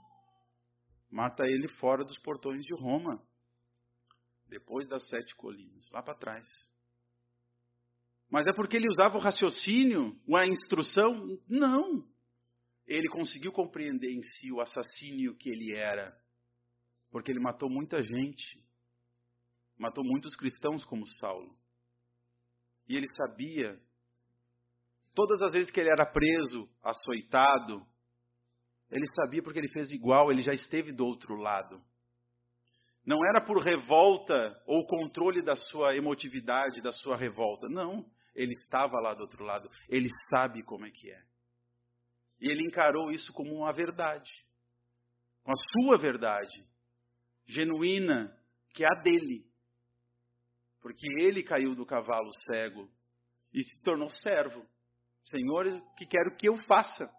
Mata 1.11 1.47
ele 1.47 1.69
fora 1.69 2.05
dos 2.05 2.19
portões 2.19 2.63
de 2.63 2.75
Roma 2.75 3.30
depois 4.51 4.87
das 4.87 5.09
sete 5.09 5.35
colinas, 5.37 5.89
lá 5.91 6.03
para 6.03 6.19
trás. 6.19 6.47
Mas 8.29 8.47
é 8.47 8.53
porque 8.53 8.77
ele 8.77 8.91
usava 8.91 9.17
o 9.17 9.21
raciocínio, 9.21 10.21
a 10.37 10.47
instrução? 10.47 11.39
Não. 11.49 12.07
Ele 12.87 13.09
conseguiu 13.09 13.53
compreender 13.53 14.11
em 14.11 14.23
si 14.23 14.53
o 14.53 14.61
assassínio 14.61 15.37
que 15.37 15.49
ele 15.49 15.75
era, 15.75 16.17
porque 17.11 17.31
ele 17.31 17.41
matou 17.41 17.71
muita 17.71 18.03
gente, 18.03 18.65
matou 19.79 20.05
muitos 20.05 20.35
cristãos 20.37 20.85
como 20.85 21.07
Saulo. 21.07 21.57
E 22.89 22.97
ele 22.97 23.07
sabia, 23.15 23.81
todas 25.15 25.41
as 25.43 25.53
vezes 25.53 25.71
que 25.71 25.79
ele 25.79 25.91
era 25.91 26.05
preso, 26.05 26.69
açoitado, 26.83 27.87
ele 28.91 29.07
sabia 29.15 29.43
porque 29.43 29.61
ele 29.61 29.73
fez 29.73 29.93
igual, 29.93 30.33
ele 30.33 30.43
já 30.43 30.53
esteve 30.53 30.93
do 30.93 31.05
outro 31.05 31.37
lado. 31.37 31.81
Não 33.11 33.27
era 33.27 33.41
por 33.45 33.61
revolta 33.61 34.63
ou 34.65 34.87
controle 34.87 35.43
da 35.43 35.57
sua 35.57 35.97
emotividade, 35.97 36.81
da 36.81 36.93
sua 36.93 37.17
revolta. 37.17 37.69
Não. 37.69 38.09
Ele 38.37 38.53
estava 38.53 39.01
lá 39.01 39.15
do 39.15 39.23
outro 39.23 39.43
lado. 39.43 39.69
Ele 39.89 40.09
sabe 40.33 40.63
como 40.63 40.87
é 40.87 40.93
que 40.93 41.11
é. 41.11 41.21
E 42.41 42.49
ele 42.49 42.65
encarou 42.65 43.11
isso 43.11 43.33
como 43.33 43.53
uma 43.53 43.73
verdade. 43.73 44.31
Com 45.43 45.51
a 45.51 45.57
sua 45.57 45.99
verdade. 45.99 46.65
Genuína, 47.47 48.33
que 48.75 48.85
é 48.85 48.87
a 48.87 49.03
dele. 49.03 49.45
Porque 50.81 51.05
ele 51.21 51.43
caiu 51.43 51.75
do 51.75 51.85
cavalo 51.85 52.31
cego 52.49 52.89
e 53.53 53.61
se 53.61 53.83
tornou 53.83 54.09
servo. 54.09 54.65
Senhor, 55.25 55.65
que 55.97 56.07
quero 56.07 56.37
que 56.37 56.49
eu 56.49 56.57
faça? 56.63 57.11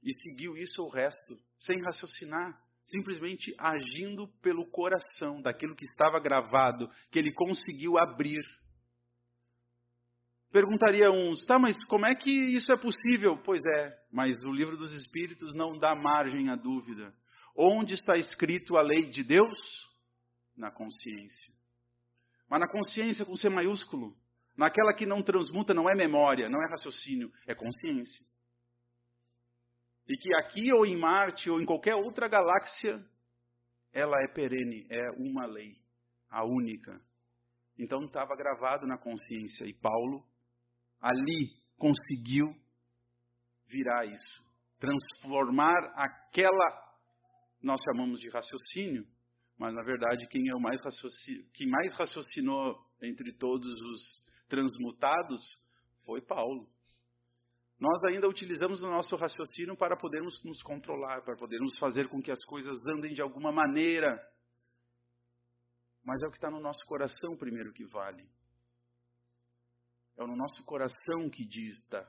E 0.00 0.12
seguiu 0.22 0.56
isso 0.56 0.80
o 0.80 0.90
resto, 0.90 1.42
sem 1.58 1.82
raciocinar 1.82 2.69
simplesmente 2.90 3.54
agindo 3.58 4.28
pelo 4.42 4.66
coração, 4.66 5.40
daquilo 5.40 5.76
que 5.76 5.84
estava 5.84 6.18
gravado, 6.18 6.88
que 7.10 7.18
ele 7.18 7.32
conseguiu 7.32 7.98
abrir. 7.98 8.42
Perguntaria 10.52 11.10
uns, 11.10 11.46
tá, 11.46 11.58
mas 11.58 11.82
como 11.84 12.06
é 12.06 12.14
que 12.14 12.30
isso 12.30 12.72
é 12.72 12.76
possível? 12.76 13.38
Pois 13.44 13.62
é, 13.78 13.96
mas 14.12 14.42
o 14.42 14.52
livro 14.52 14.76
dos 14.76 14.92
Espíritos 14.92 15.54
não 15.54 15.78
dá 15.78 15.94
margem 15.94 16.50
à 16.50 16.56
dúvida. 16.56 17.14
Onde 17.56 17.94
está 17.94 18.16
escrito 18.16 18.76
a 18.76 18.82
lei 18.82 19.10
de 19.10 19.22
Deus? 19.22 19.58
Na 20.56 20.70
consciência. 20.70 21.54
Mas 22.48 22.60
na 22.60 22.68
consciência 22.68 23.24
com 23.24 23.36
C 23.36 23.48
maiúsculo. 23.48 24.16
Naquela 24.56 24.92
que 24.92 25.06
não 25.06 25.22
transmuta, 25.22 25.72
não 25.72 25.88
é 25.88 25.94
memória, 25.94 26.48
não 26.48 26.62
é 26.62 26.68
raciocínio, 26.68 27.30
é 27.46 27.54
consciência. 27.54 28.29
E 30.08 30.16
que 30.16 30.34
aqui 30.34 30.72
ou 30.72 30.84
em 30.84 30.96
Marte 30.96 31.50
ou 31.50 31.60
em 31.60 31.64
qualquer 31.64 31.94
outra 31.94 32.28
galáxia, 32.28 33.04
ela 33.92 34.16
é 34.22 34.28
perene, 34.28 34.86
é 34.90 35.10
uma 35.18 35.46
lei, 35.46 35.76
a 36.28 36.44
única. 36.44 37.00
Então 37.78 38.04
estava 38.04 38.36
gravado 38.36 38.86
na 38.86 38.98
consciência. 38.98 39.64
E 39.64 39.74
Paulo, 39.74 40.24
ali, 41.00 41.50
conseguiu 41.76 42.54
virar 43.66 44.04
isso. 44.04 44.44
Transformar 44.78 45.92
aquela, 45.94 46.96
nós 47.62 47.80
chamamos 47.82 48.20
de 48.20 48.28
raciocínio, 48.30 49.06
mas 49.58 49.74
na 49.74 49.82
verdade 49.82 50.26
quem 50.28 50.48
é 50.48 50.54
o 50.54 50.60
mais 50.60 50.80
quem 51.54 51.68
mais 51.68 51.94
raciocinou 51.96 52.78
entre 53.02 53.32
todos 53.34 53.80
os 53.80 54.30
transmutados 54.48 55.42
foi 56.04 56.20
Paulo 56.22 56.66
nós 57.80 57.98
ainda 58.04 58.28
utilizamos 58.28 58.82
o 58.82 58.90
nosso 58.90 59.16
raciocínio 59.16 59.74
para 59.74 59.96
podermos 59.96 60.34
nos 60.44 60.62
controlar, 60.62 61.22
para 61.22 61.34
podermos 61.34 61.78
fazer 61.78 62.08
com 62.08 62.20
que 62.20 62.30
as 62.30 62.44
coisas 62.44 62.76
andem 62.86 63.14
de 63.14 63.22
alguma 63.22 63.50
maneira. 63.50 64.20
Mas 66.04 66.22
é 66.22 66.26
o 66.26 66.30
que 66.30 66.36
está 66.36 66.50
no 66.50 66.60
nosso 66.60 66.84
coração 66.84 67.38
primeiro 67.38 67.72
que 67.72 67.86
vale. 67.86 68.28
É 70.18 70.26
no 70.26 70.36
nosso 70.36 70.62
coração 70.64 71.30
que 71.30 71.46
dista. 71.46 72.06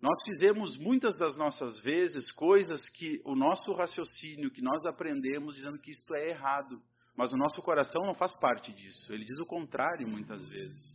Nós 0.00 0.16
fizemos 0.24 0.76
muitas 0.76 1.16
das 1.16 1.36
nossas 1.36 1.80
vezes 1.80 2.30
coisas 2.30 2.88
que 2.90 3.20
o 3.24 3.34
nosso 3.34 3.72
raciocínio, 3.72 4.52
que 4.52 4.62
nós 4.62 4.86
aprendemos, 4.86 5.56
dizendo 5.56 5.80
que 5.80 5.90
isto 5.90 6.14
é 6.14 6.28
errado. 6.28 6.80
Mas 7.16 7.32
o 7.32 7.36
nosso 7.36 7.60
coração 7.62 8.02
não 8.02 8.14
faz 8.14 8.38
parte 8.38 8.72
disso. 8.72 9.12
Ele 9.12 9.24
diz 9.24 9.38
o 9.40 9.46
contrário 9.46 10.06
muitas 10.06 10.46
vezes. 10.46 10.94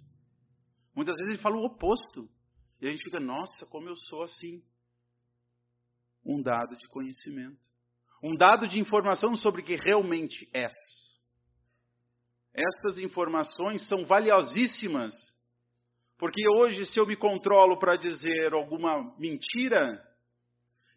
Muitas 0.95 1.15
vezes 1.17 1.33
ele 1.33 1.41
fala 1.41 1.57
o 1.57 1.65
oposto. 1.65 2.29
E 2.81 2.87
a 2.87 2.91
gente 2.91 3.03
fica, 3.03 3.19
nossa, 3.19 3.65
como 3.67 3.87
eu 3.87 3.95
sou 3.95 4.23
assim. 4.23 4.63
Um 6.25 6.41
dado 6.41 6.75
de 6.75 6.87
conhecimento. 6.87 7.61
Um 8.23 8.35
dado 8.35 8.67
de 8.67 8.79
informação 8.79 9.35
sobre 9.35 9.61
o 9.61 9.63
que 9.63 9.75
realmente 9.75 10.49
és. 10.51 10.73
Estas 12.53 12.97
informações 12.97 13.87
são 13.87 14.05
valiosíssimas. 14.05 15.13
Porque 16.17 16.47
hoje, 16.49 16.85
se 16.85 16.99
eu 16.99 17.05
me 17.05 17.15
controlo 17.15 17.79
para 17.79 17.95
dizer 17.95 18.53
alguma 18.53 19.15
mentira, 19.17 20.03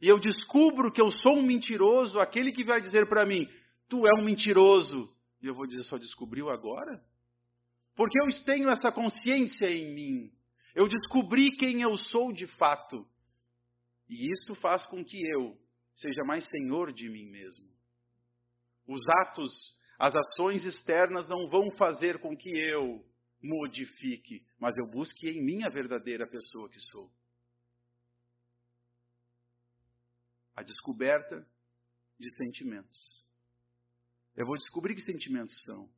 e 0.01 0.09
eu 0.09 0.19
descubro 0.19 0.93
que 0.93 1.01
eu 1.01 1.11
sou 1.11 1.39
um 1.39 1.43
mentiroso, 1.43 2.21
aquele 2.21 2.53
que 2.53 2.65
vai 2.65 2.81
dizer 2.81 3.09
para 3.09 3.25
mim, 3.25 3.49
tu 3.89 4.07
é 4.07 4.21
um 4.21 4.25
mentiroso, 4.25 5.11
e 5.41 5.47
eu 5.47 5.55
vou 5.55 5.67
dizer, 5.67 5.83
só 5.85 5.97
descobriu 5.97 6.51
agora? 6.51 7.03
Porque 7.95 8.21
eu 8.21 8.27
tenho 8.45 8.69
essa 8.69 8.93
consciência 8.93 9.71
em 9.71 9.95
mim. 9.95 10.33
Eu 10.75 10.89
descobri 10.89 11.51
quem 11.51 11.83
eu 11.83 11.97
sou 11.97 12.33
de 12.33 12.47
fato. 12.47 13.09
E 14.09 14.31
isso 14.33 14.55
faz 14.57 14.85
com 14.87 15.05
que 15.05 15.19
eu 15.31 15.57
seja 15.95 16.25
mais 16.25 16.45
senhor 16.47 16.93
de 16.93 17.09
mim 17.09 17.31
mesmo. 17.31 17.73
Os 18.87 19.01
atos, 19.23 19.53
as 19.99 20.15
ações 20.15 20.65
externas 20.65 21.29
não 21.29 21.49
vão 21.49 21.71
fazer 21.77 22.21
com 22.21 22.37
que 22.37 22.51
eu 22.51 23.05
modifique, 23.41 24.45
mas 24.59 24.77
eu 24.77 24.91
busque 24.91 25.29
em 25.29 25.43
mim 25.43 25.65
a 25.65 25.69
verdadeira 25.69 26.27
pessoa 26.27 26.69
que 26.69 26.81
sou. 26.91 27.11
A 30.57 30.63
descoberta 30.63 31.47
de 32.19 32.31
sentimentos. 32.37 33.25
Eu 34.35 34.47
vou 34.47 34.57
descobrir 34.57 34.95
que 34.95 35.03
sentimentos 35.03 35.63
são. 35.65 35.89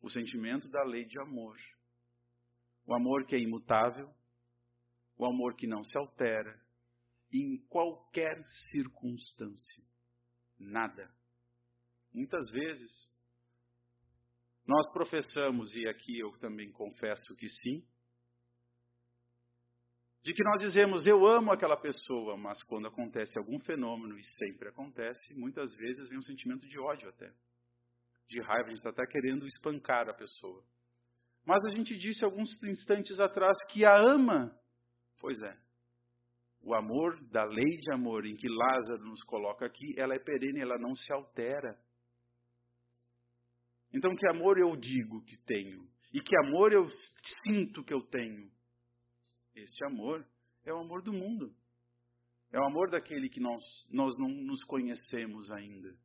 O 0.00 0.10
sentimento 0.10 0.68
da 0.68 0.82
lei 0.84 1.04
de 1.04 1.20
amor. 1.20 1.56
O 2.88 2.94
amor 2.94 3.26
que 3.26 3.36
é 3.36 3.38
imutável, 3.38 4.10
o 5.18 5.26
amor 5.26 5.54
que 5.56 5.66
não 5.66 5.84
se 5.84 5.94
altera, 5.98 6.58
em 7.30 7.58
qualquer 7.68 8.42
circunstância. 8.70 9.84
Nada. 10.58 11.14
Muitas 12.10 12.50
vezes, 12.50 13.14
nós 14.66 14.90
professamos, 14.94 15.76
e 15.76 15.86
aqui 15.86 16.18
eu 16.18 16.32
também 16.38 16.72
confesso 16.72 17.36
que 17.36 17.46
sim, 17.46 17.86
de 20.22 20.32
que 20.32 20.42
nós 20.42 20.62
dizemos 20.62 21.06
eu 21.06 21.26
amo 21.26 21.52
aquela 21.52 21.76
pessoa, 21.76 22.38
mas 22.38 22.62
quando 22.62 22.88
acontece 22.88 23.38
algum 23.38 23.60
fenômeno, 23.60 24.18
e 24.18 24.24
sempre 24.24 24.70
acontece, 24.70 25.38
muitas 25.38 25.76
vezes 25.76 26.08
vem 26.08 26.16
um 26.16 26.22
sentimento 26.22 26.66
de 26.66 26.78
ódio 26.78 27.10
até, 27.10 27.30
de 28.28 28.40
raiva, 28.40 28.68
a 28.68 28.70
gente 28.70 28.78
está 28.78 28.88
até 28.88 29.06
querendo 29.06 29.46
espancar 29.46 30.08
a 30.08 30.14
pessoa. 30.14 30.64
Mas 31.48 31.64
a 31.64 31.70
gente 31.70 31.96
disse 31.96 32.22
alguns 32.26 32.62
instantes 32.62 33.18
atrás 33.18 33.56
que 33.70 33.82
a 33.82 33.96
ama. 33.96 34.54
Pois 35.18 35.42
é. 35.42 35.58
O 36.60 36.74
amor 36.74 37.18
da 37.30 37.42
lei 37.42 37.78
de 37.80 37.90
amor 37.90 38.26
em 38.26 38.36
que 38.36 38.46
Lázaro 38.46 39.02
nos 39.02 39.24
coloca 39.24 39.64
aqui, 39.64 39.98
ela 39.98 40.12
é 40.12 40.18
perene, 40.18 40.60
ela 40.60 40.76
não 40.76 40.94
se 40.94 41.10
altera. 41.10 41.74
Então, 43.94 44.14
que 44.14 44.28
amor 44.28 44.58
eu 44.58 44.76
digo 44.76 45.24
que 45.24 45.42
tenho? 45.46 45.88
E 46.12 46.20
que 46.20 46.36
amor 46.36 46.70
eu 46.70 46.86
sinto 47.42 47.82
que 47.82 47.94
eu 47.94 48.02
tenho? 48.02 48.52
Este 49.54 49.86
amor 49.86 50.28
é 50.66 50.74
o 50.74 50.80
amor 50.80 51.00
do 51.00 51.14
mundo. 51.14 51.56
É 52.52 52.60
o 52.60 52.66
amor 52.66 52.90
daquele 52.90 53.30
que 53.30 53.40
nós, 53.40 53.64
nós 53.88 54.14
não 54.18 54.28
nos 54.28 54.62
conhecemos 54.64 55.50
ainda. 55.50 55.96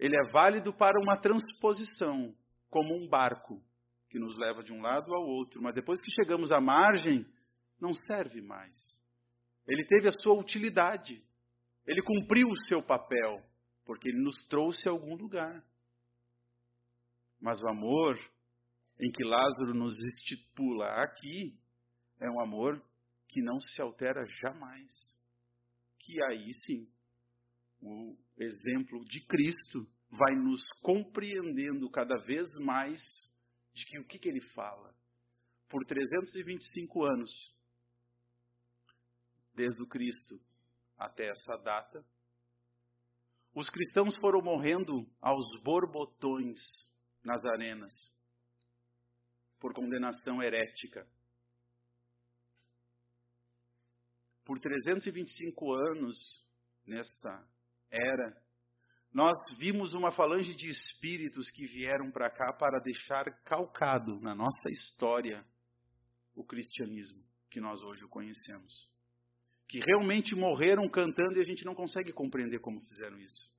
Ele 0.00 0.16
é 0.16 0.32
válido 0.32 0.74
para 0.74 1.00
uma 1.00 1.16
transposição, 1.16 2.36
como 2.68 2.96
um 2.96 3.08
barco 3.08 3.62
que 4.12 4.18
nos 4.18 4.36
leva 4.36 4.62
de 4.62 4.70
um 4.70 4.82
lado 4.82 5.14
ao 5.14 5.26
outro, 5.26 5.62
mas 5.62 5.74
depois 5.74 5.98
que 5.98 6.10
chegamos 6.10 6.52
à 6.52 6.60
margem, 6.60 7.26
não 7.80 7.94
serve 7.94 8.42
mais. 8.42 8.76
Ele 9.66 9.86
teve 9.86 10.06
a 10.06 10.12
sua 10.12 10.34
utilidade. 10.38 11.24
Ele 11.86 12.02
cumpriu 12.02 12.46
o 12.46 12.66
seu 12.66 12.82
papel, 12.82 13.42
porque 13.86 14.10
ele 14.10 14.22
nos 14.22 14.36
trouxe 14.48 14.86
a 14.86 14.92
algum 14.92 15.16
lugar. 15.16 15.64
Mas 17.40 17.58
o 17.62 17.68
amor 17.68 18.18
em 19.00 19.10
que 19.10 19.24
Lázaro 19.24 19.72
nos 19.72 19.96
estipula 19.98 20.88
aqui 21.02 21.58
é 22.20 22.30
um 22.30 22.40
amor 22.42 22.84
que 23.30 23.40
não 23.40 23.58
se 23.60 23.80
altera 23.80 24.26
jamais. 24.42 24.92
Que 26.00 26.22
aí 26.24 26.52
sim, 26.66 26.86
o 27.80 28.14
exemplo 28.36 29.02
de 29.06 29.24
Cristo 29.26 29.88
vai 30.10 30.34
nos 30.34 30.60
compreendendo 30.82 31.90
cada 31.90 32.18
vez 32.18 32.46
mais 32.60 33.00
de 33.72 33.84
que 33.86 33.98
o 33.98 34.04
que, 34.06 34.18
que 34.18 34.28
ele 34.28 34.40
fala. 34.52 34.94
Por 35.68 35.84
325 35.84 37.04
anos, 37.04 37.30
desde 39.54 39.82
o 39.82 39.86
Cristo 39.86 40.40
até 40.96 41.28
essa 41.28 41.56
data, 41.62 42.04
os 43.54 43.68
cristãos 43.68 44.16
foram 44.18 44.40
morrendo 44.42 45.06
aos 45.20 45.44
borbotões 45.62 46.58
nas 47.22 47.44
arenas 47.44 47.92
por 49.58 49.72
condenação 49.74 50.42
herética. 50.42 51.06
Por 54.44 54.58
325 54.58 55.72
anos 55.72 56.44
nesta 56.84 57.48
era, 57.90 58.41
nós 59.12 59.36
vimos 59.58 59.92
uma 59.92 60.10
falange 60.10 60.54
de 60.54 60.68
espíritos 60.68 61.50
que 61.50 61.66
vieram 61.66 62.10
para 62.10 62.30
cá 62.30 62.52
para 62.52 62.80
deixar 62.80 63.24
calcado 63.44 64.18
na 64.20 64.34
nossa 64.34 64.70
história 64.70 65.44
o 66.34 66.42
cristianismo 66.42 67.22
que 67.50 67.60
nós 67.60 67.82
hoje 67.82 68.06
conhecemos. 68.08 68.90
Que 69.68 69.80
realmente 69.80 70.34
morreram 70.34 70.88
cantando 70.88 71.36
e 71.36 71.40
a 71.40 71.44
gente 71.44 71.64
não 71.64 71.74
consegue 71.74 72.12
compreender 72.12 72.58
como 72.60 72.80
fizeram 72.86 73.18
isso. 73.18 73.52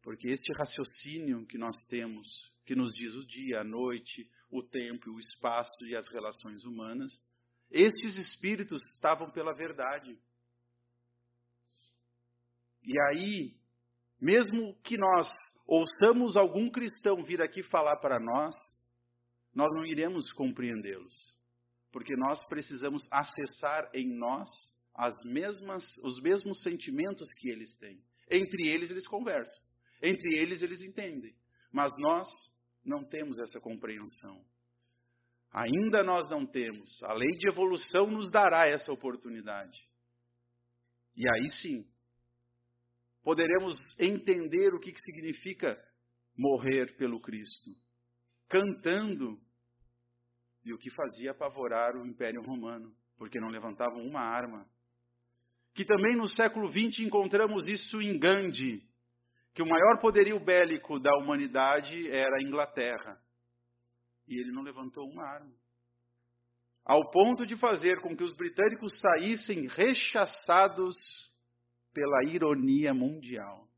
Porque 0.00 0.28
este 0.28 0.52
raciocínio 0.56 1.44
que 1.46 1.58
nós 1.58 1.74
temos, 1.88 2.28
que 2.64 2.76
nos 2.76 2.94
diz 2.94 3.14
o 3.14 3.26
dia, 3.26 3.60
a 3.60 3.64
noite, 3.64 4.30
o 4.48 4.62
tempo, 4.62 5.10
o 5.10 5.18
espaço 5.18 5.84
e 5.86 5.96
as 5.96 6.06
relações 6.08 6.64
humanas, 6.64 7.12
estes 7.70 8.16
espíritos 8.16 8.80
estavam 8.94 9.30
pela 9.30 9.52
verdade. 9.52 10.16
E 12.82 12.94
aí, 13.10 13.57
mesmo 14.20 14.74
que 14.82 14.96
nós 14.96 15.28
ouçamos 15.66 16.36
algum 16.36 16.70
cristão 16.70 17.22
vir 17.22 17.40
aqui 17.40 17.62
falar 17.62 17.96
para 17.96 18.18
nós, 18.18 18.54
nós 19.54 19.68
não 19.74 19.84
iremos 19.84 20.32
compreendê-los, 20.32 21.14
porque 21.92 22.16
nós 22.16 22.44
precisamos 22.46 23.02
acessar 23.10 23.90
em 23.94 24.08
nós 24.16 24.48
as 24.94 25.14
mesmas, 25.24 25.84
os 26.02 26.20
mesmos 26.20 26.62
sentimentos 26.62 27.28
que 27.38 27.48
eles 27.48 27.76
têm. 27.78 28.02
Entre 28.30 28.68
eles 28.68 28.90
eles 28.90 29.06
conversam, 29.06 29.62
entre 30.02 30.36
eles 30.36 30.62
eles 30.62 30.80
entendem, 30.82 31.34
mas 31.72 31.92
nós 31.98 32.28
não 32.84 33.04
temos 33.04 33.38
essa 33.38 33.60
compreensão. 33.60 34.44
Ainda 35.50 36.02
nós 36.02 36.28
não 36.28 36.46
temos. 36.46 37.02
A 37.02 37.12
lei 37.14 37.30
de 37.30 37.48
evolução 37.48 38.10
nos 38.10 38.30
dará 38.30 38.66
essa 38.66 38.92
oportunidade. 38.92 39.80
E 41.16 41.24
aí 41.28 41.48
sim, 41.62 41.84
poderemos 43.22 43.76
entender 43.98 44.74
o 44.74 44.80
que, 44.80 44.92
significa 44.96 45.78
morrer 46.36 46.96
pelo 46.96 47.20
Cristo, 47.20 47.70
cantando, 48.48 49.38
e 50.64 50.72
o 50.72 50.78
que 50.78 50.90
fazia 50.90 51.30
apavorar 51.30 51.96
o 51.96 52.06
Império 52.06 52.42
Romano, 52.42 52.94
porque 53.16 53.40
não 53.40 53.48
levantavam 53.48 54.04
uma 54.06 54.20
arma. 54.20 54.68
Que 55.74 55.84
também 55.84 56.16
no 56.16 56.28
século 56.28 56.68
XX 56.68 57.00
encontramos 57.00 57.66
isso 57.66 58.00
em 58.02 58.18
Gandhi, 58.18 58.82
que 59.54 59.62
o 59.62 59.66
maior 59.66 59.98
poderio 60.00 60.38
bélico 60.38 60.98
da 61.00 61.16
humanidade 61.16 62.08
era 62.10 62.36
a 62.36 62.42
Inglaterra. 62.42 63.20
E 64.26 64.40
ele 64.40 64.52
não 64.52 64.62
levantou 64.62 65.08
uma 65.08 65.24
arma. 65.24 65.54
Ao 66.84 67.10
ponto 67.10 67.44
de 67.44 67.56
fazer 67.56 68.00
com 68.00 68.16
que 68.16 68.24
os 68.24 68.32
britânicos 68.34 68.98
saíssem 69.00 69.66
rechaçados 69.68 70.96
pela 71.98 72.22
ironia 72.32 72.94
mundial. 72.94 73.68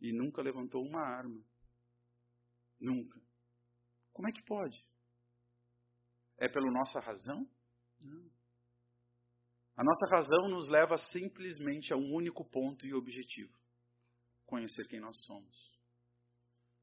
E 0.00 0.12
nunca 0.12 0.40
levantou 0.40 0.86
uma 0.86 1.00
arma. 1.00 1.44
Nunca. 2.78 3.20
Como 4.12 4.28
é 4.28 4.32
que 4.32 4.40
pode? 4.44 4.80
É 6.36 6.48
pela 6.48 6.70
nossa 6.70 7.00
razão? 7.00 7.44
Não. 8.00 8.30
A 9.76 9.82
nossa 9.82 10.06
razão 10.08 10.48
nos 10.48 10.68
leva 10.68 10.96
simplesmente 10.96 11.92
a 11.92 11.96
um 11.96 12.14
único 12.14 12.44
ponto 12.44 12.86
e 12.86 12.94
objetivo: 12.94 13.52
conhecer 14.46 14.86
quem 14.86 15.00
nós 15.00 15.16
somos. 15.24 15.76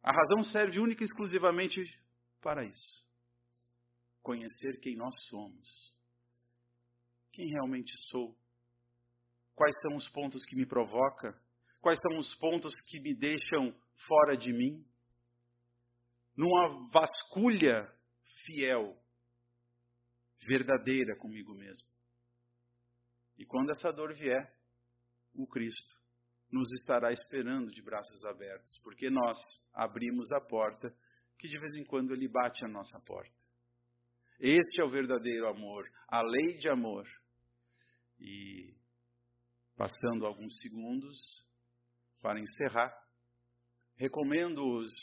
A 0.03 0.11
razão 0.11 0.43
serve 0.51 0.81
única 0.81 1.01
e 1.01 1.05
exclusivamente 1.05 1.81
para 2.41 2.65
isso: 2.65 3.07
conhecer 4.21 4.81
quem 4.81 4.97
nós 4.97 5.15
somos. 5.29 5.95
Quem 7.31 7.47
realmente 7.47 7.95
sou? 8.09 8.37
Quais 9.55 9.75
são 9.81 9.95
os 9.95 10.09
pontos 10.09 10.45
que 10.45 10.55
me 10.55 10.65
provocam? 10.65 11.33
Quais 11.81 11.97
são 11.99 12.17
os 12.19 12.35
pontos 12.35 12.73
que 12.89 12.99
me 12.99 13.15
deixam 13.15 13.73
fora 14.07 14.35
de 14.35 14.51
mim? 14.51 14.85
Numa 16.35 16.89
vasculha 16.91 17.89
fiel, 18.45 18.97
verdadeira 20.45 21.15
comigo 21.17 21.53
mesmo. 21.53 21.87
E 23.37 23.45
quando 23.45 23.71
essa 23.71 23.91
dor 23.91 24.13
vier, 24.13 24.53
o 25.33 25.47
Cristo 25.47 25.95
nos 26.51 26.71
estará 26.73 27.11
esperando 27.11 27.71
de 27.71 27.81
braços 27.81 28.23
abertos, 28.25 28.77
porque 28.83 29.09
nós 29.09 29.37
abrimos 29.73 30.31
a 30.31 30.41
porta 30.41 30.93
que 31.37 31.47
de 31.47 31.59
vez 31.59 31.75
em 31.75 31.83
quando 31.83 32.13
ele 32.13 32.27
bate 32.27 32.63
a 32.63 32.67
nossa 32.67 32.99
porta. 33.05 33.35
Este 34.39 34.81
é 34.81 34.83
o 34.83 34.89
verdadeiro 34.89 35.47
amor, 35.47 35.89
a 36.07 36.21
lei 36.21 36.57
de 36.57 36.69
amor. 36.69 37.05
E 38.19 38.73
Passando 39.75 40.25
alguns 40.25 40.57
segundos 40.61 41.19
para 42.21 42.39
encerrar, 42.39 42.93
recomendo-os 43.95 44.93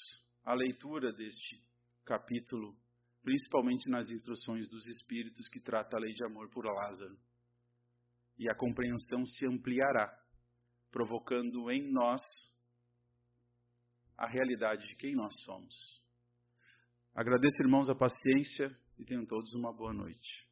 a 0.45 0.55
leitura 0.55 1.13
deste 1.13 1.63
capítulo, 2.05 2.75
principalmente 3.23 3.89
nas 3.89 4.09
instruções 4.09 4.69
dos 4.71 4.87
Espíritos 4.87 5.49
que 5.49 5.61
trata 5.61 5.97
a 5.97 6.01
lei 6.01 6.15
de 6.15 6.25
amor 6.25 6.51
por 6.51 6.65
Lázaro. 6.65 7.19
E 8.39 8.49
a 8.51 8.55
compreensão 8.55 9.27
se 9.27 9.47
ampliará, 9.47 10.11
provocando 10.91 11.71
em 11.71 11.93
nós 11.93 12.23
a 14.17 14.27
realidade 14.27 14.87
de 14.87 14.97
quem 14.97 15.15
nós 15.15 15.35
somos. 15.45 16.03
Agradeço, 17.15 17.63
irmãos, 17.63 17.91
a 17.91 17.95
paciência 17.95 18.75
e 18.99 19.05
tenham 19.05 19.27
todos 19.27 19.53
uma 19.53 19.73
boa 19.73 19.93
noite. 19.93 20.52